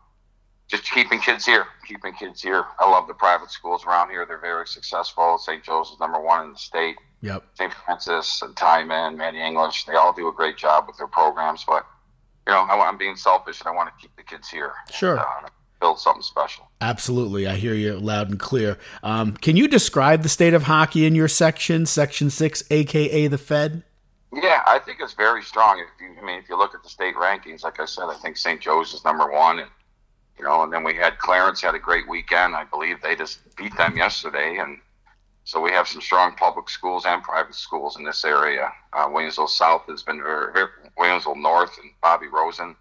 just 0.70 0.84
keeping 0.92 1.18
kids 1.22 1.46
here, 1.46 1.66
keeping 1.88 2.12
kids 2.12 2.42
here. 2.42 2.66
I 2.78 2.90
love 2.92 3.08
the 3.08 3.14
private 3.14 3.50
schools 3.52 3.86
around 3.86 4.10
here. 4.10 4.26
They're 4.26 4.38
very 4.38 4.68
successful. 4.68 5.38
St. 5.38 5.64
Joseph's 5.64 5.98
number 6.02 6.20
one 6.20 6.44
in 6.48 6.52
the 6.52 6.58
state. 6.60 6.98
Yep. 7.22 7.42
St. 7.54 7.74
Francis 7.86 8.42
and 8.42 8.54
Timon, 8.58 9.16
Manny 9.16 9.40
English, 9.40 9.86
they 9.86 9.94
all 9.94 10.12
do 10.12 10.28
a 10.28 10.34
great 10.34 10.58
job 10.58 10.84
with 10.86 10.98
their 10.98 11.08
programs. 11.08 11.64
But, 11.64 11.86
you 12.48 12.54
know, 12.54 12.62
I, 12.62 12.88
I'm 12.88 12.98
being 12.98 13.18
selfish 13.18 13.60
and 13.60 13.68
I 13.68 13.72
want 13.72 13.90
to 13.90 14.02
keep 14.02 14.16
the 14.16 14.24
kids 14.24 14.50
here. 14.50 14.72
Sure. 14.92 15.18
And, 15.18 15.46
uh, 15.46 15.50
build 15.80 16.00
something 16.00 16.24
special. 16.24 16.68
Absolutely. 16.82 17.46
I 17.46 17.56
hear 17.56 17.74
you 17.74 18.00
loud 18.00 18.30
and 18.30 18.40
clear. 18.40 18.80
Um, 19.04 19.34
can 19.34 19.56
you 19.56 19.68
describe 19.68 20.24
the 20.24 20.30
state 20.30 20.56
of 20.56 20.64
hockey 20.64 21.06
in 21.06 21.14
your 21.14 21.28
section, 21.28 21.86
Section 21.86 22.32
6, 22.32 22.64
aka 22.72 23.28
the 23.28 23.38
Fed? 23.38 23.84
Yeah, 24.34 24.64
I 24.66 24.80
think 24.80 25.00
it's 25.02 25.14
very 25.14 25.44
strong. 25.44 25.80
If 25.80 26.02
you, 26.02 26.16
I 26.20 26.26
mean, 26.26 26.40
if 26.40 26.50
you 26.50 26.58
look 26.58 26.74
at 26.74 26.84
the 26.84 26.90
state 26.90 27.16
rankings, 27.16 27.64
like 27.64 27.80
I 27.80 27.86
said, 27.86 28.06
I 28.06 28.16
think 28.16 28.38
St. 28.38 28.60
Joe's 28.60 28.94
is 28.94 29.06
number 29.06 29.32
one, 29.32 29.60
and 29.60 29.70
you 30.38 30.44
know, 30.44 30.64
and 30.64 30.74
then 30.74 30.84
we 30.84 30.96
had 30.96 31.18
Clarence 31.18 31.62
had 31.62 31.76
a 31.76 31.80
great 31.80 32.08
weekend. 32.08 32.56
I 32.56 32.66
believe 32.66 33.02
they 33.02 33.16
just 33.16 33.40
beat 33.56 33.76
them 33.78 33.96
yesterday, 33.96 34.58
and 34.58 34.80
so 35.48 35.62
we 35.62 35.72
have 35.72 35.88
some 35.88 36.02
strong 36.02 36.36
public 36.36 36.70
schools 36.70 37.06
and 37.06 37.24
private 37.24 37.56
schools 37.56 37.96
in 37.96 38.04
this 38.04 38.26
area. 38.26 38.70
Uh, 38.92 39.08
Williamsville 39.08 39.48
South 39.48 39.84
has 39.88 40.04
been 40.04 40.22
very, 40.22 40.52
very 40.52 40.68
Williamsville 41.00 41.42
North 41.42 41.78
and 41.82 41.90
Bobby 42.02 42.28
Rosen 42.28 42.76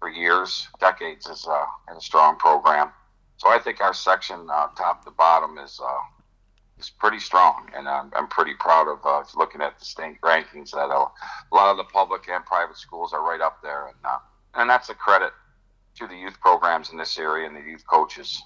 for 0.00 0.10
years, 0.10 0.68
decades 0.78 1.26
is, 1.26 1.46
uh, 1.48 1.64
is 1.90 1.96
a 1.96 2.00
strong 2.02 2.36
program. 2.36 2.90
So 3.38 3.48
I 3.48 3.58
think 3.58 3.80
our 3.80 3.94
section, 3.94 4.46
uh, 4.52 4.66
top 4.76 5.06
to 5.06 5.12
bottom, 5.12 5.56
is 5.56 5.80
uh, 5.82 6.00
is 6.78 6.90
pretty 6.90 7.20
strong, 7.20 7.70
and 7.74 7.88
I'm, 7.88 8.12
I'm 8.14 8.28
pretty 8.28 8.52
proud 8.52 8.86
of 8.86 8.98
uh, 9.06 9.24
looking 9.34 9.62
at 9.62 9.78
the 9.78 9.86
state 9.86 10.20
rankings 10.20 10.72
that 10.72 10.90
a, 10.90 11.06
a 11.06 11.54
lot 11.54 11.70
of 11.70 11.78
the 11.78 11.84
public 11.84 12.28
and 12.28 12.44
private 12.44 12.76
schools 12.76 13.14
are 13.14 13.22
right 13.22 13.40
up 13.40 13.62
there, 13.62 13.86
and 13.86 13.96
uh, 14.04 14.18
and 14.56 14.68
that's 14.68 14.90
a 14.90 14.94
credit 14.94 15.32
to 15.96 16.06
the 16.06 16.16
youth 16.16 16.38
programs 16.38 16.90
in 16.90 16.98
this 16.98 17.18
area 17.18 17.46
and 17.46 17.56
the 17.56 17.62
youth 17.62 17.86
coaches. 17.86 18.42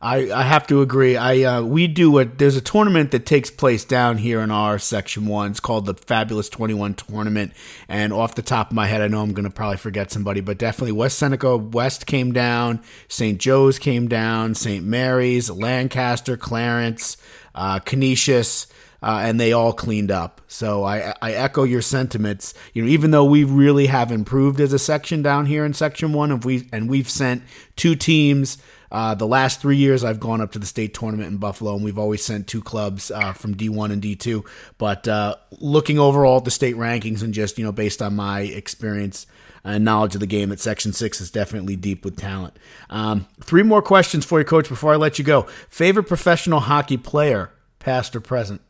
I, 0.00 0.30
I 0.30 0.42
have 0.44 0.66
to 0.68 0.80
agree. 0.80 1.16
I 1.16 1.42
uh, 1.42 1.62
we 1.62 1.88
do 1.88 2.18
a 2.18 2.24
there's 2.24 2.54
a 2.54 2.60
tournament 2.60 3.10
that 3.10 3.26
takes 3.26 3.50
place 3.50 3.84
down 3.84 4.18
here 4.18 4.40
in 4.40 4.50
our 4.52 4.78
section 4.78 5.26
one. 5.26 5.50
It's 5.50 5.60
called 5.60 5.86
the 5.86 5.94
Fabulous 5.94 6.48
Twenty 6.48 6.74
One 6.74 6.94
Tournament. 6.94 7.52
And 7.88 8.12
off 8.12 8.36
the 8.36 8.42
top 8.42 8.70
of 8.70 8.76
my 8.76 8.86
head, 8.86 9.02
I 9.02 9.08
know 9.08 9.22
I'm 9.22 9.32
going 9.32 9.44
to 9.44 9.50
probably 9.50 9.76
forget 9.76 10.12
somebody, 10.12 10.40
but 10.40 10.56
definitely 10.56 10.92
West 10.92 11.18
Seneca 11.18 11.56
West 11.56 12.06
came 12.06 12.32
down, 12.32 12.80
St. 13.08 13.40
Joe's 13.40 13.80
came 13.80 14.06
down, 14.06 14.54
St. 14.54 14.84
Mary's, 14.84 15.50
Lancaster, 15.50 16.36
Clarence, 16.36 17.16
uh, 17.54 17.80
Canisius. 17.80 18.68
Uh, 19.00 19.20
and 19.22 19.38
they 19.38 19.52
all 19.52 19.72
cleaned 19.72 20.10
up. 20.10 20.40
So 20.48 20.82
I, 20.82 21.14
I 21.22 21.30
echo 21.30 21.62
your 21.62 21.82
sentiments. 21.82 22.52
You 22.74 22.82
know, 22.82 22.88
even 22.88 23.12
though 23.12 23.26
we 23.26 23.44
really 23.44 23.86
have 23.86 24.10
improved 24.10 24.58
as 24.58 24.72
a 24.72 24.78
section 24.78 25.22
down 25.22 25.46
here 25.46 25.64
in 25.64 25.72
Section 25.72 26.12
One, 26.12 26.32
and 26.32 26.44
we 26.44 26.68
and 26.72 26.90
we've 26.90 27.08
sent 27.08 27.44
two 27.76 27.94
teams. 27.94 28.58
Uh, 28.90 29.14
the 29.14 29.26
last 29.26 29.60
three 29.60 29.76
years, 29.76 30.04
I've 30.04 30.20
gone 30.20 30.40
up 30.40 30.52
to 30.52 30.58
the 30.58 30.66
state 30.66 30.94
tournament 30.94 31.30
in 31.30 31.36
Buffalo, 31.38 31.74
and 31.74 31.84
we've 31.84 31.98
always 31.98 32.24
sent 32.24 32.46
two 32.46 32.62
clubs 32.62 33.10
uh, 33.10 33.32
from 33.32 33.54
D1 33.54 33.92
and 33.92 34.02
D2. 34.02 34.46
But 34.78 35.06
uh, 35.06 35.36
looking 35.58 35.98
overall 35.98 36.38
at 36.38 36.44
the 36.44 36.50
state 36.50 36.76
rankings, 36.76 37.22
and 37.22 37.34
just 37.34 37.58
you 37.58 37.64
know, 37.64 37.72
based 37.72 38.00
on 38.00 38.16
my 38.16 38.40
experience 38.40 39.26
and 39.64 39.84
knowledge 39.84 40.14
of 40.14 40.20
the 40.20 40.26
game, 40.26 40.48
that 40.48 40.60
Section 40.60 40.92
Six 40.92 41.20
is 41.20 41.30
definitely 41.30 41.76
deep 41.76 42.04
with 42.04 42.16
talent. 42.16 42.56
Um, 42.88 43.26
three 43.42 43.62
more 43.62 43.82
questions 43.82 44.24
for 44.24 44.38
you, 44.38 44.44
Coach, 44.44 44.68
before 44.68 44.92
I 44.92 44.96
let 44.96 45.18
you 45.18 45.24
go. 45.24 45.42
Favorite 45.68 46.04
professional 46.04 46.60
hockey 46.60 46.96
player, 46.96 47.50
past 47.78 48.16
or 48.16 48.20
present? 48.20 48.62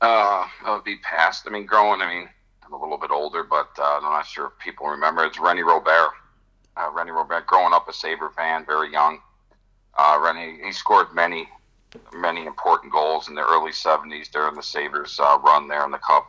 Uh, 0.00 0.46
that 0.64 0.72
would 0.72 0.84
be 0.84 0.96
past. 0.96 1.44
I 1.46 1.50
mean, 1.50 1.66
growing. 1.66 2.00
I 2.00 2.12
mean, 2.12 2.28
I'm 2.64 2.72
a 2.72 2.80
little 2.80 2.98
bit 2.98 3.10
older, 3.10 3.44
but 3.44 3.70
uh, 3.78 3.98
I'm 3.98 4.02
not 4.02 4.26
sure 4.26 4.46
if 4.46 4.58
people 4.58 4.86
remember. 4.88 5.24
It's 5.24 5.38
Rene 5.38 5.62
Robert. 5.62 6.10
Uh, 6.76 6.90
Rene 6.92 7.10
Robert, 7.10 7.46
growing 7.46 7.72
up 7.72 7.88
a 7.88 7.92
Sabre 7.92 8.30
fan, 8.30 8.64
very 8.64 8.90
young. 8.90 9.18
Uh, 9.98 10.18
Rene, 10.24 10.58
he 10.64 10.72
scored 10.72 11.14
many, 11.14 11.48
many 12.14 12.46
important 12.46 12.92
goals 12.92 13.28
in 13.28 13.34
the 13.34 13.46
early 13.46 13.72
'70s 13.72 14.30
during 14.30 14.54
the 14.54 14.62
Sabres 14.62 15.18
uh, 15.20 15.38
run 15.44 15.68
there 15.68 15.84
in 15.84 15.90
the 15.90 15.98
Cup. 15.98 16.28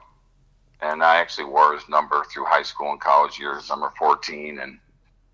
And 0.81 1.01
I 1.01 1.17
actually 1.17 1.45
wore 1.45 1.73
his 1.73 1.87
number 1.87 2.25
through 2.25 2.43
high 2.43 2.63
school 2.63 2.91
and 2.91 2.99
college 2.99 3.39
years, 3.39 3.69
number 3.69 3.89
14. 3.97 4.59
And 4.59 4.79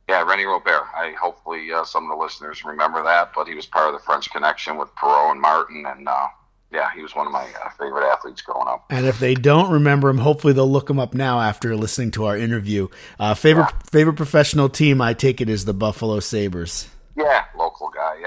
yeah, 0.07 0.23
Rene 0.23 0.43
Robert. 0.43 0.87
I 0.95 1.13
hopefully 1.19 1.71
uh, 1.71 1.83
some 1.83 2.09
of 2.09 2.17
the 2.17 2.23
listeners 2.23 2.65
remember 2.65 3.03
that, 3.03 3.31
but 3.33 3.47
he 3.47 3.53
was 3.53 3.65
part 3.65 3.87
of 3.87 3.93
the 3.93 4.05
French 4.05 4.29
Connection 4.31 4.77
with 4.77 4.89
Perreault 4.95 5.31
and 5.31 5.41
Martin, 5.41 5.85
and 5.85 6.07
uh, 6.07 6.27
yeah, 6.71 6.89
he 6.95 7.01
was 7.01 7.15
one 7.15 7.27
of 7.27 7.31
my 7.31 7.45
uh, 7.63 7.69
favorite 7.77 8.07
athletes 8.07 8.41
growing 8.41 8.67
up. 8.67 8.85
And 8.89 9.05
if 9.05 9.19
they 9.19 9.35
don't 9.35 9.71
remember 9.71 10.09
him, 10.09 10.17
hopefully 10.17 10.53
they'll 10.53 10.69
look 10.69 10.89
him 10.89 10.99
up 10.99 11.13
now 11.13 11.39
after 11.39 11.75
listening 11.75 12.09
to 12.11 12.25
our 12.25 12.37
interview. 12.37 12.87
Uh, 13.19 13.35
favorite 13.35 13.71
favorite 13.91 14.15
professional 14.15 14.67
team, 14.67 14.99
I 14.99 15.13
take 15.13 15.41
it, 15.41 15.49
is 15.49 15.65
the 15.65 15.73
Buffalo 15.73 16.19
Sabres. 16.19 16.89
Yeah. 17.15 17.45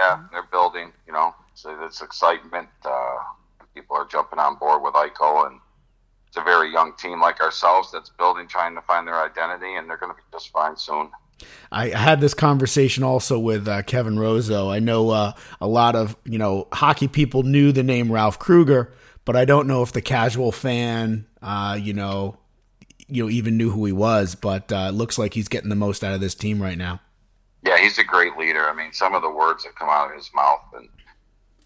Yeah, 0.03 0.25
they're 0.33 0.49
building. 0.51 0.93
You 1.07 1.13
know, 1.13 1.35
so 1.55 1.77
it's 1.85 2.03
excitement. 2.03 2.69
Uh, 2.85 3.19
people 3.73 3.97
are 3.97 4.07
jumping 4.07 4.41
on 4.41 4.57
board 4.57 4.83
with 4.83 4.95
Eichel, 4.95 5.47
and 5.47 5.61
it's 6.27 6.37
a 6.37 6.43
very 6.43 6.73
young 6.73 6.95
team 6.97 7.21
like 7.21 7.41
ourselves 7.41 7.93
that's 7.93 8.11
building, 8.11 8.49
trying 8.49 8.75
to 8.75 8.83
find 8.83 9.07
their 9.07 9.23
identity, 9.23 9.77
and 9.77 9.89
they're 9.89 9.97
going 9.97 10.11
to 10.11 10.17
be 10.17 10.23
just 10.33 10.51
fine 10.51 10.77
soon. 10.77 11.11
I 11.71 11.89
had 11.89 12.21
this 12.21 12.35
conversation 12.35 13.05
also 13.05 13.39
with 13.39 13.69
uh, 13.69 13.83
Kevin 13.83 14.17
Rozo. 14.17 14.73
I 14.73 14.81
know 14.81 15.11
uh, 15.11 15.33
a 15.61 15.69
lot 15.69 15.95
of 15.95 16.17
you 16.25 16.39
know 16.39 16.67
hockey 16.73 17.07
people 17.07 17.45
knew 17.45 17.71
the 17.71 17.85
name 17.85 18.11
Ralph 18.11 18.41
Krueger, 18.41 18.93
but 19.25 19.37
I 19.37 19.45
don't 19.45 19.69
know 19.69 19.83
if 19.83 19.93
the 19.93 20.03
casual 20.03 20.51
fan, 20.51 21.27
uh, 21.41 21.79
you 21.81 21.93
know, 21.93 22.39
you 23.07 23.23
know, 23.23 23.31
even 23.31 23.57
knew 23.57 23.71
who 23.71 23.85
he 23.85 23.93
was. 23.93 24.35
But 24.35 24.73
uh, 24.73 24.87
it 24.89 24.95
looks 24.95 25.17
like 25.17 25.35
he's 25.35 25.49
getting 25.49 25.71
the 25.71 25.77
most 25.77 26.03
out 26.03 26.13
of 26.13 26.21
this 26.21 26.35
team 26.35 26.61
right 26.61 26.79
now. 26.79 27.01
Yeah, 27.65 27.79
he's 27.79 27.99
a 27.99 28.05
great 28.05 28.37
leader. 28.37 28.69
I 28.69 28.75
mean, 28.75 28.93
some 28.93 29.15
of 29.15 29.23
the 29.23 29.31
words 29.31 29.65
that 29.65 29.77
come 29.77 29.89
out 29.89 30.11
of 30.11 30.17
his 30.17 30.31
mouth, 30.35 30.63
and 30.75 30.89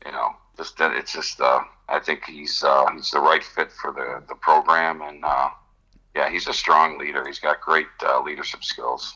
you 0.04 0.12
know, 0.12 0.30
just 0.56 0.74
it's 0.80 1.12
just. 1.12 1.40
Uh, 1.40 1.60
I 1.88 2.00
think 2.00 2.24
he's 2.24 2.62
uh, 2.62 2.86
he's 2.94 3.10
the 3.10 3.20
right 3.20 3.42
fit 3.42 3.72
for 3.72 3.92
the 3.92 4.22
the 4.28 4.34
program, 4.34 5.00
and 5.02 5.24
uh, 5.24 5.50
yeah, 6.14 6.30
he's 6.30 6.48
a 6.48 6.52
strong 6.52 6.98
leader. 6.98 7.26
He's 7.26 7.38
got 7.38 7.60
great 7.60 7.86
uh, 8.04 8.22
leadership 8.22 8.64
skills. 8.64 9.14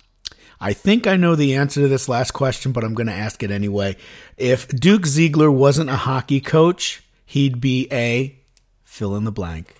I 0.60 0.74
think 0.74 1.06
I 1.06 1.16
know 1.16 1.34
the 1.34 1.54
answer 1.56 1.80
to 1.80 1.88
this 1.88 2.08
last 2.08 2.32
question, 2.32 2.72
but 2.72 2.84
I'm 2.84 2.94
going 2.94 3.06
to 3.06 3.14
ask 3.14 3.42
it 3.42 3.50
anyway. 3.50 3.96
If 4.36 4.68
Duke 4.68 5.06
Ziegler 5.06 5.50
wasn't 5.50 5.88
a 5.88 5.96
hockey 5.96 6.40
coach, 6.40 7.02
he'd 7.24 7.62
be 7.62 7.88
a 7.90 8.38
fill 8.84 9.16
in 9.16 9.24
the 9.24 9.32
blank. 9.32 9.74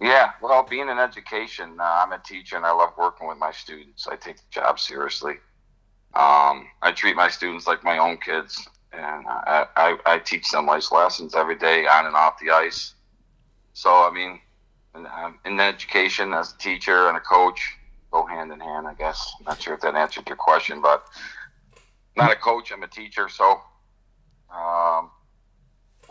Yeah, 0.00 0.30
well, 0.40 0.66
being 0.68 0.88
in 0.88 0.98
education, 0.98 1.76
uh, 1.78 1.82
I'm 1.82 2.12
a 2.12 2.18
teacher 2.18 2.56
and 2.56 2.64
I 2.64 2.72
love 2.72 2.94
working 2.96 3.28
with 3.28 3.38
my 3.38 3.52
students. 3.52 4.08
I 4.08 4.16
take 4.16 4.36
the 4.36 4.42
job 4.50 4.80
seriously. 4.80 5.34
Um, 6.14 6.66
I 6.82 6.92
treat 6.92 7.16
my 7.16 7.28
students 7.28 7.66
like 7.66 7.82
my 7.84 7.98
own 7.98 8.18
kids, 8.18 8.68
and 8.92 9.26
I, 9.26 9.66
I, 9.76 9.96
I 10.04 10.18
teach 10.18 10.50
them 10.50 10.66
life 10.66 10.92
lessons 10.92 11.34
every 11.34 11.56
day 11.56 11.86
on 11.86 12.06
and 12.06 12.14
off 12.14 12.38
the 12.38 12.50
ice. 12.50 12.94
So, 13.72 13.90
I 13.90 14.10
mean, 14.12 14.38
in, 14.94 15.06
um, 15.06 15.38
in 15.46 15.58
education, 15.58 16.34
as 16.34 16.52
a 16.52 16.58
teacher 16.58 17.08
and 17.08 17.16
a 17.16 17.20
coach, 17.20 17.60
go 18.10 18.26
hand 18.26 18.52
in 18.52 18.60
hand, 18.60 18.86
I 18.86 18.92
guess. 18.92 19.32
I'm 19.38 19.46
not 19.46 19.62
sure 19.62 19.72
if 19.72 19.80
that 19.80 19.94
answered 19.94 20.28
your 20.28 20.36
question, 20.36 20.82
but 20.82 21.06
not 22.14 22.30
a 22.30 22.36
coach, 22.36 22.70
I'm 22.72 22.82
a 22.82 22.88
teacher. 22.88 23.30
So, 23.30 23.62
um, 24.54 25.10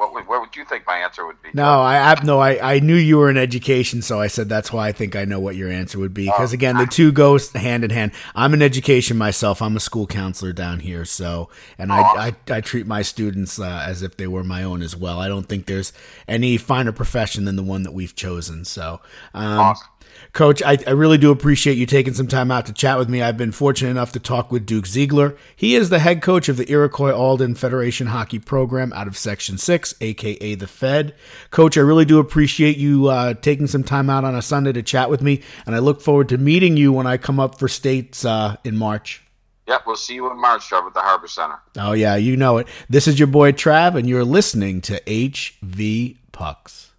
What 0.02 0.16
would, 0.16 0.28
what 0.28 0.42
would 0.42 0.56
you 0.56 0.66
think 0.66 0.88
my 0.88 0.98
answer 0.98 1.28
would 1.28 1.40
be? 1.44 1.50
No, 1.54 1.80
I, 1.80 2.14
I 2.14 2.24
no, 2.24 2.40
I, 2.40 2.74
I 2.74 2.80
knew 2.80 2.96
you 2.96 3.20
were 3.20 3.30
in 3.30 3.38
education, 3.38 4.02
so 4.02 4.20
I 4.20 4.26
said 4.26 4.50
that's 4.50 4.74
why 4.74 4.88
I 4.88 4.92
think 4.92 5.16
I 5.16 5.26
know 5.26 5.40
what 5.40 5.56
your 5.56 5.70
answer 5.70 6.00
would 6.00 6.12
be. 6.12 6.26
Because 6.26 6.54
again, 6.54 6.76
the 6.76 6.88
two 6.88 7.12
go 7.12 7.38
hand 7.54 7.84
in 7.84 7.92
hand. 7.92 8.12
I'm 8.34 8.56
in 8.56 8.64
education 8.64 9.16
myself. 9.16 9.62
I'm 9.62 9.78
a 9.78 9.80
school 9.80 10.08
counselor 10.08 10.54
down 10.54 10.80
here, 10.80 11.06
so 11.06 11.50
and 11.78 11.92
I 11.92 12.02
I, 12.02 12.36
I 12.50 12.62
treat 12.62 12.88
my 12.88 13.04
students 13.04 13.60
uh, 13.60 13.84
as 13.86 14.02
if 14.02 14.18
they 14.18 14.26
were 14.26 14.44
my 14.44 14.64
own 14.64 14.82
as 14.82 14.96
well. 14.96 15.20
I 15.20 15.28
don't 15.28 15.48
think 15.48 15.68
there's 15.68 15.94
any 16.28 16.58
finer 16.58 16.92
profession 16.92 17.46
than 17.46 17.56
the 17.56 17.62
one 17.62 17.84
that 17.84 17.94
we've 17.94 18.16
chosen. 18.16 18.66
So, 18.66 19.02
um, 19.36 19.60
Awesome. 19.60 19.88
Coach, 20.34 20.62
I, 20.64 20.78
I 20.88 20.92
really 20.92 21.18
do 21.18 21.32
appreciate 21.32 21.78
you 21.78 21.86
taking 21.86 22.14
some 22.14 22.28
time 22.28 22.52
out 22.52 22.66
to 22.68 22.74
chat 22.74 22.98
with 22.98 23.10
me. 23.10 23.22
I've 23.22 23.38
been 23.38 23.52
fortunate 23.52 23.90
enough 23.92 24.12
to 24.14 24.20
talk 24.20 24.52
with 24.52 24.66
Duke 24.66 24.88
Ziegler. 24.88 25.36
He 25.56 25.76
is 25.76 25.90
the 25.90 26.00
head 26.00 26.22
coach 26.22 26.50
of 26.50 26.58
the 26.58 26.70
Iroquois 26.72 27.14
Alden 27.14 27.56
Federation 27.56 28.08
Hockey 28.08 28.40
Program 28.40 28.94
out 28.94 29.08
of 29.08 29.18
Section 29.18 29.58
6, 29.58 29.96
aka 30.02 30.56
the 30.56 30.68
Fed. 30.68 31.16
Coach, 31.50 31.78
I 31.78 31.82
really 31.82 32.06
do 32.06 32.20
appreciate 32.20 32.78
you 32.78 33.08
uh, 33.08 33.34
taking 33.34 33.68
some 33.68 33.84
time 33.84 34.10
out 34.10 34.24
on 34.24 34.36
a 34.36 34.42
Sunday 34.42 34.72
to 34.74 34.84
chat 34.84 35.10
with 35.10 35.22
me, 35.22 35.42
and 35.66 35.76
I 35.76 35.80
look 35.80 36.02
forward 36.02 36.30
to 36.30 36.38
meeting 36.38 36.78
you 36.78 36.94
when 36.94 37.08
I 37.08 37.18
come 37.18 37.40
up 37.40 37.60
for 37.60 37.68
states 37.68 38.24
uh, 38.24 38.58
in 38.64 38.78
March. 38.78 39.24
Yep, 39.68 39.84
we'll 39.86 39.96
see 39.96 40.16
you 40.16 40.30
in 40.30 40.40
March, 40.40 40.70
Trav, 40.70 40.88
at 40.88 40.94
the 40.94 41.02
Harbor 41.02 41.28
Center. 41.28 41.60
Oh, 41.78 41.94
yeah, 41.94 42.16
you 42.16 42.36
know 42.36 42.58
it. 42.58 42.68
This 42.90 43.08
is 43.08 43.20
your 43.20 43.28
boy 43.28 43.52
Trav, 43.52 43.96
and 43.96 44.10
you're 44.10 44.26
listening 44.26 44.82
to 44.82 45.00
HV 45.02 46.18
Pucks. 46.32 46.91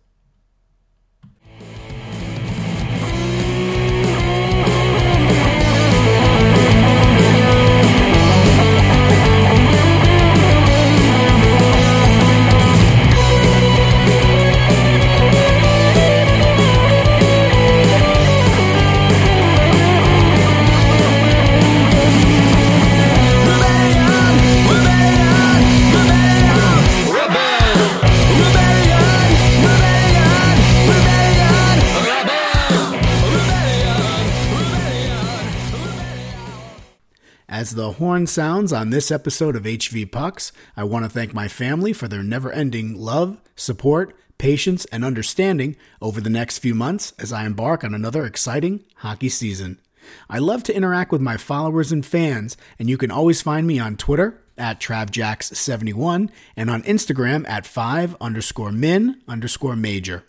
The 37.75 37.93
horn 37.93 38.27
sounds 38.27 38.71
on 38.71 38.91
this 38.91 39.11
episode 39.11 39.57
of 39.57 39.63
HV 39.63 40.13
Pucks, 40.13 40.53
I 40.77 40.85
want 40.85 41.07
to 41.07 41.09
thank 41.09 41.33
my 41.33 41.49
family 41.49 41.95
for 41.95 42.07
their 42.07 42.23
never 42.23 42.53
ending 42.53 42.99
love, 42.99 43.41
support, 43.57 44.15
patience, 44.37 44.85
and 44.87 45.03
understanding 45.03 45.77
over 46.01 46.21
the 46.21 46.29
next 46.29 46.59
few 46.59 46.75
months 46.75 47.15
as 47.19 47.33
I 47.33 47.47
embark 47.47 47.83
on 47.83 47.95
another 47.95 48.27
exciting 48.27 48.85
hockey 48.97 49.31
season. 49.31 49.81
I 50.29 50.39
love 50.39 50.63
to 50.65 50.77
interact 50.77 51.13
with 51.13 51.23
my 51.23 51.39
followers 51.39 51.93
and 51.93 52.05
fans, 52.05 52.59
and 52.79 52.91
you 52.91 52.99
can 52.99 53.11
always 53.11 53.41
find 53.41 53.67
me 53.67 53.79
on 53.79 53.97
Twitter 53.97 54.43
at 54.59 54.79
TravJax71 54.79 56.29
and 56.55 56.69
on 56.69 56.83
Instagram 56.83 57.49
at 57.49 57.65
5 57.65 58.17
underscore 58.21 58.73
min 58.73 59.23
underscore 59.27 59.77
major. 59.77 60.25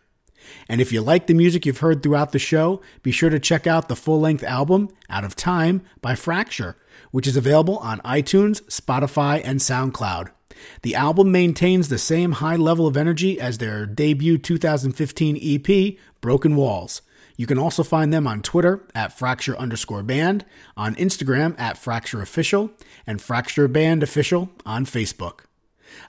And 0.68 0.82
if 0.82 0.92
you 0.92 1.02
like 1.02 1.28
the 1.28 1.34
music 1.34 1.66
you've 1.66 1.80
heard 1.80 2.02
throughout 2.02 2.32
the 2.32 2.40
show, 2.40 2.82
be 3.02 3.12
sure 3.12 3.30
to 3.30 3.40
check 3.40 3.68
out 3.68 3.88
the 3.88 3.96
full 3.96 4.20
length 4.20 4.44
album, 4.44 4.90
Out 5.10 5.24
of 5.24 5.36
Time, 5.36 5.82
by 6.02 6.16
Fracture, 6.16 6.78
which 7.12 7.28
is 7.28 7.38
available 7.38 7.78
on 7.78 8.00
iTunes, 8.00 8.62
Spotify, 8.64 9.42
and 9.44 9.60
SoundCloud. 9.60 10.30
The 10.82 10.96
album 10.96 11.32
maintains 11.32 11.90
the 11.90 11.98
same 11.98 12.34
high 12.34 12.56
level 12.56 12.88
of 12.88 12.98
energy 12.98 13.40
as 13.40 13.58
their 13.58 13.86
debut 13.86 14.38
2015 14.38 15.40
EP, 15.42 15.96
Broken 16.22 16.56
Walls. 16.56 17.02
You 17.36 17.48
can 17.48 17.58
also 17.58 17.84
find 17.84 18.14
them 18.14 18.28
on 18.28 18.42
Twitter 18.42 18.86
at 18.94 19.18
Fracture 19.18 19.58
underscore 19.58 20.04
band, 20.04 20.46
on 20.78 20.96
Instagram 20.96 21.60
at 21.60 21.78
Fracture 21.78 22.22
Official, 22.22 22.72
and 23.08 23.22
Fracture 23.22 23.68
Band 23.68 24.04
Official 24.04 24.52
on 24.66 24.86
Facebook. 24.86 25.42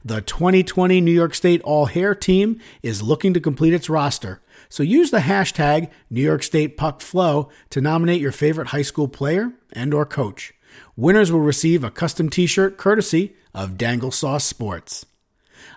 The 0.05 0.21
2020 0.21 1.01
New 1.01 1.11
York 1.11 1.35
State 1.35 1.61
All 1.63 1.87
Hair 1.87 2.17
team 2.17 2.61
is 2.83 3.03
looking 3.03 3.35
to 3.35 3.41
complete 3.41 3.75
its 3.75 3.89
roster, 3.89 4.41
so 4.69 4.83
use 4.83 5.11
the 5.11 5.19
hashtag 5.19 5.91
New 6.11 6.23
York 6.23 6.43
State 6.43 6.77
Puck 6.77 7.01
Flow 7.01 7.49
to 7.71 7.81
nominate 7.81 8.21
your 8.21 8.33
favorite 8.33 8.69
high 8.69 8.83
school 8.83 9.09
player 9.09 9.53
and 9.73 9.95
or 9.95 10.07
coach. 10.07 10.55
Winners 10.97 11.31
will 11.31 11.41
receive 11.41 11.85
a 11.85 11.91
custom 11.91 12.29
t-shirt 12.29 12.77
courtesy 12.77 13.35
of 13.55 13.79
Dangle 13.79 14.11
Sauce 14.11 14.45
Sports. 14.45 15.07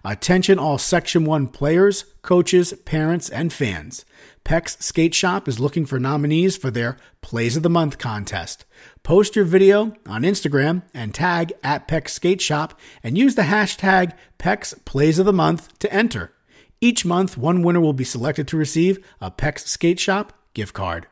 Attention 0.10 0.58
all 0.58 0.78
Section 0.78 1.26
1 1.26 1.50
players, 1.50 2.06
coaches, 2.22 2.72
parents, 2.86 3.30
and 3.30 3.52
fans. 3.52 4.06
Peck's 4.46 4.78
Skate 4.80 5.14
Shop 5.14 5.50
is 5.50 5.60
looking 5.60 5.86
for 5.86 6.00
nominees 6.00 6.56
for 6.56 6.72
their 6.72 6.96
Plays 7.20 7.58
of 7.58 7.64
the 7.64 7.70
Month 7.70 7.98
contest. 7.98 8.64
Post 9.04 9.36
your 9.36 9.44
video 9.44 9.92
on 10.06 10.22
Instagram 10.22 10.84
and 10.94 11.14
tag 11.14 11.52
at 11.62 11.90
Peck's 11.90 12.14
Skate 12.14 12.40
Shop 12.40 12.80
and 13.04 13.18
use 13.18 13.36
the 13.36 13.42
hashtag 13.42 14.14
Peck's 14.38 14.74
Plays 14.86 15.20
of 15.20 15.26
the 15.26 15.34
Month 15.34 15.78
to 15.80 15.92
enter. 15.94 16.32
Each 16.80 17.04
month, 17.04 17.38
one 17.38 17.62
winner 17.62 17.82
will 17.82 17.92
be 17.92 18.06
selected 18.06 18.48
to 18.48 18.56
receive 18.56 19.06
a 19.20 19.30
Peck's 19.30 19.70
Skate 19.70 20.00
Shop 20.00 20.32
gift 20.54 20.74
card. 20.74 21.08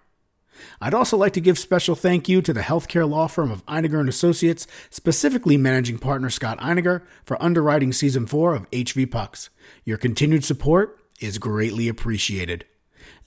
I'd 0.81 0.93
also 0.93 1.17
like 1.17 1.33
to 1.33 1.41
give 1.41 1.57
special 1.57 1.95
thank 1.95 2.27
you 2.29 2.41
to 2.41 2.53
the 2.53 2.61
healthcare 2.61 3.09
law 3.09 3.27
firm 3.27 3.51
of 3.51 3.65
Einiger 3.65 3.99
and 3.99 4.09
Associates, 4.09 4.67
specifically 4.89 5.57
managing 5.57 5.97
partner 5.97 6.29
Scott 6.29 6.59
Einiger, 6.59 7.01
for 7.25 7.41
underwriting 7.41 7.93
season 7.93 8.25
4 8.25 8.55
of 8.55 8.71
HV 8.71 9.09
Pucks. 9.11 9.49
Your 9.83 9.97
continued 9.97 10.43
support 10.43 10.99
is 11.19 11.37
greatly 11.37 11.87
appreciated. 11.87 12.65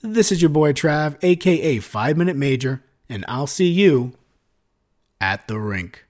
This 0.01 0.31
is 0.31 0.41
your 0.41 0.49
boy 0.49 0.73
Trav, 0.73 1.17
aka 1.23 1.79
5 1.79 2.17
Minute 2.17 2.35
Major, 2.35 2.83
and 3.07 3.25
I'll 3.27 3.47
see 3.47 3.69
you 3.69 4.13
at 5.19 5.47
the 5.47 5.59
rink. 5.59 6.05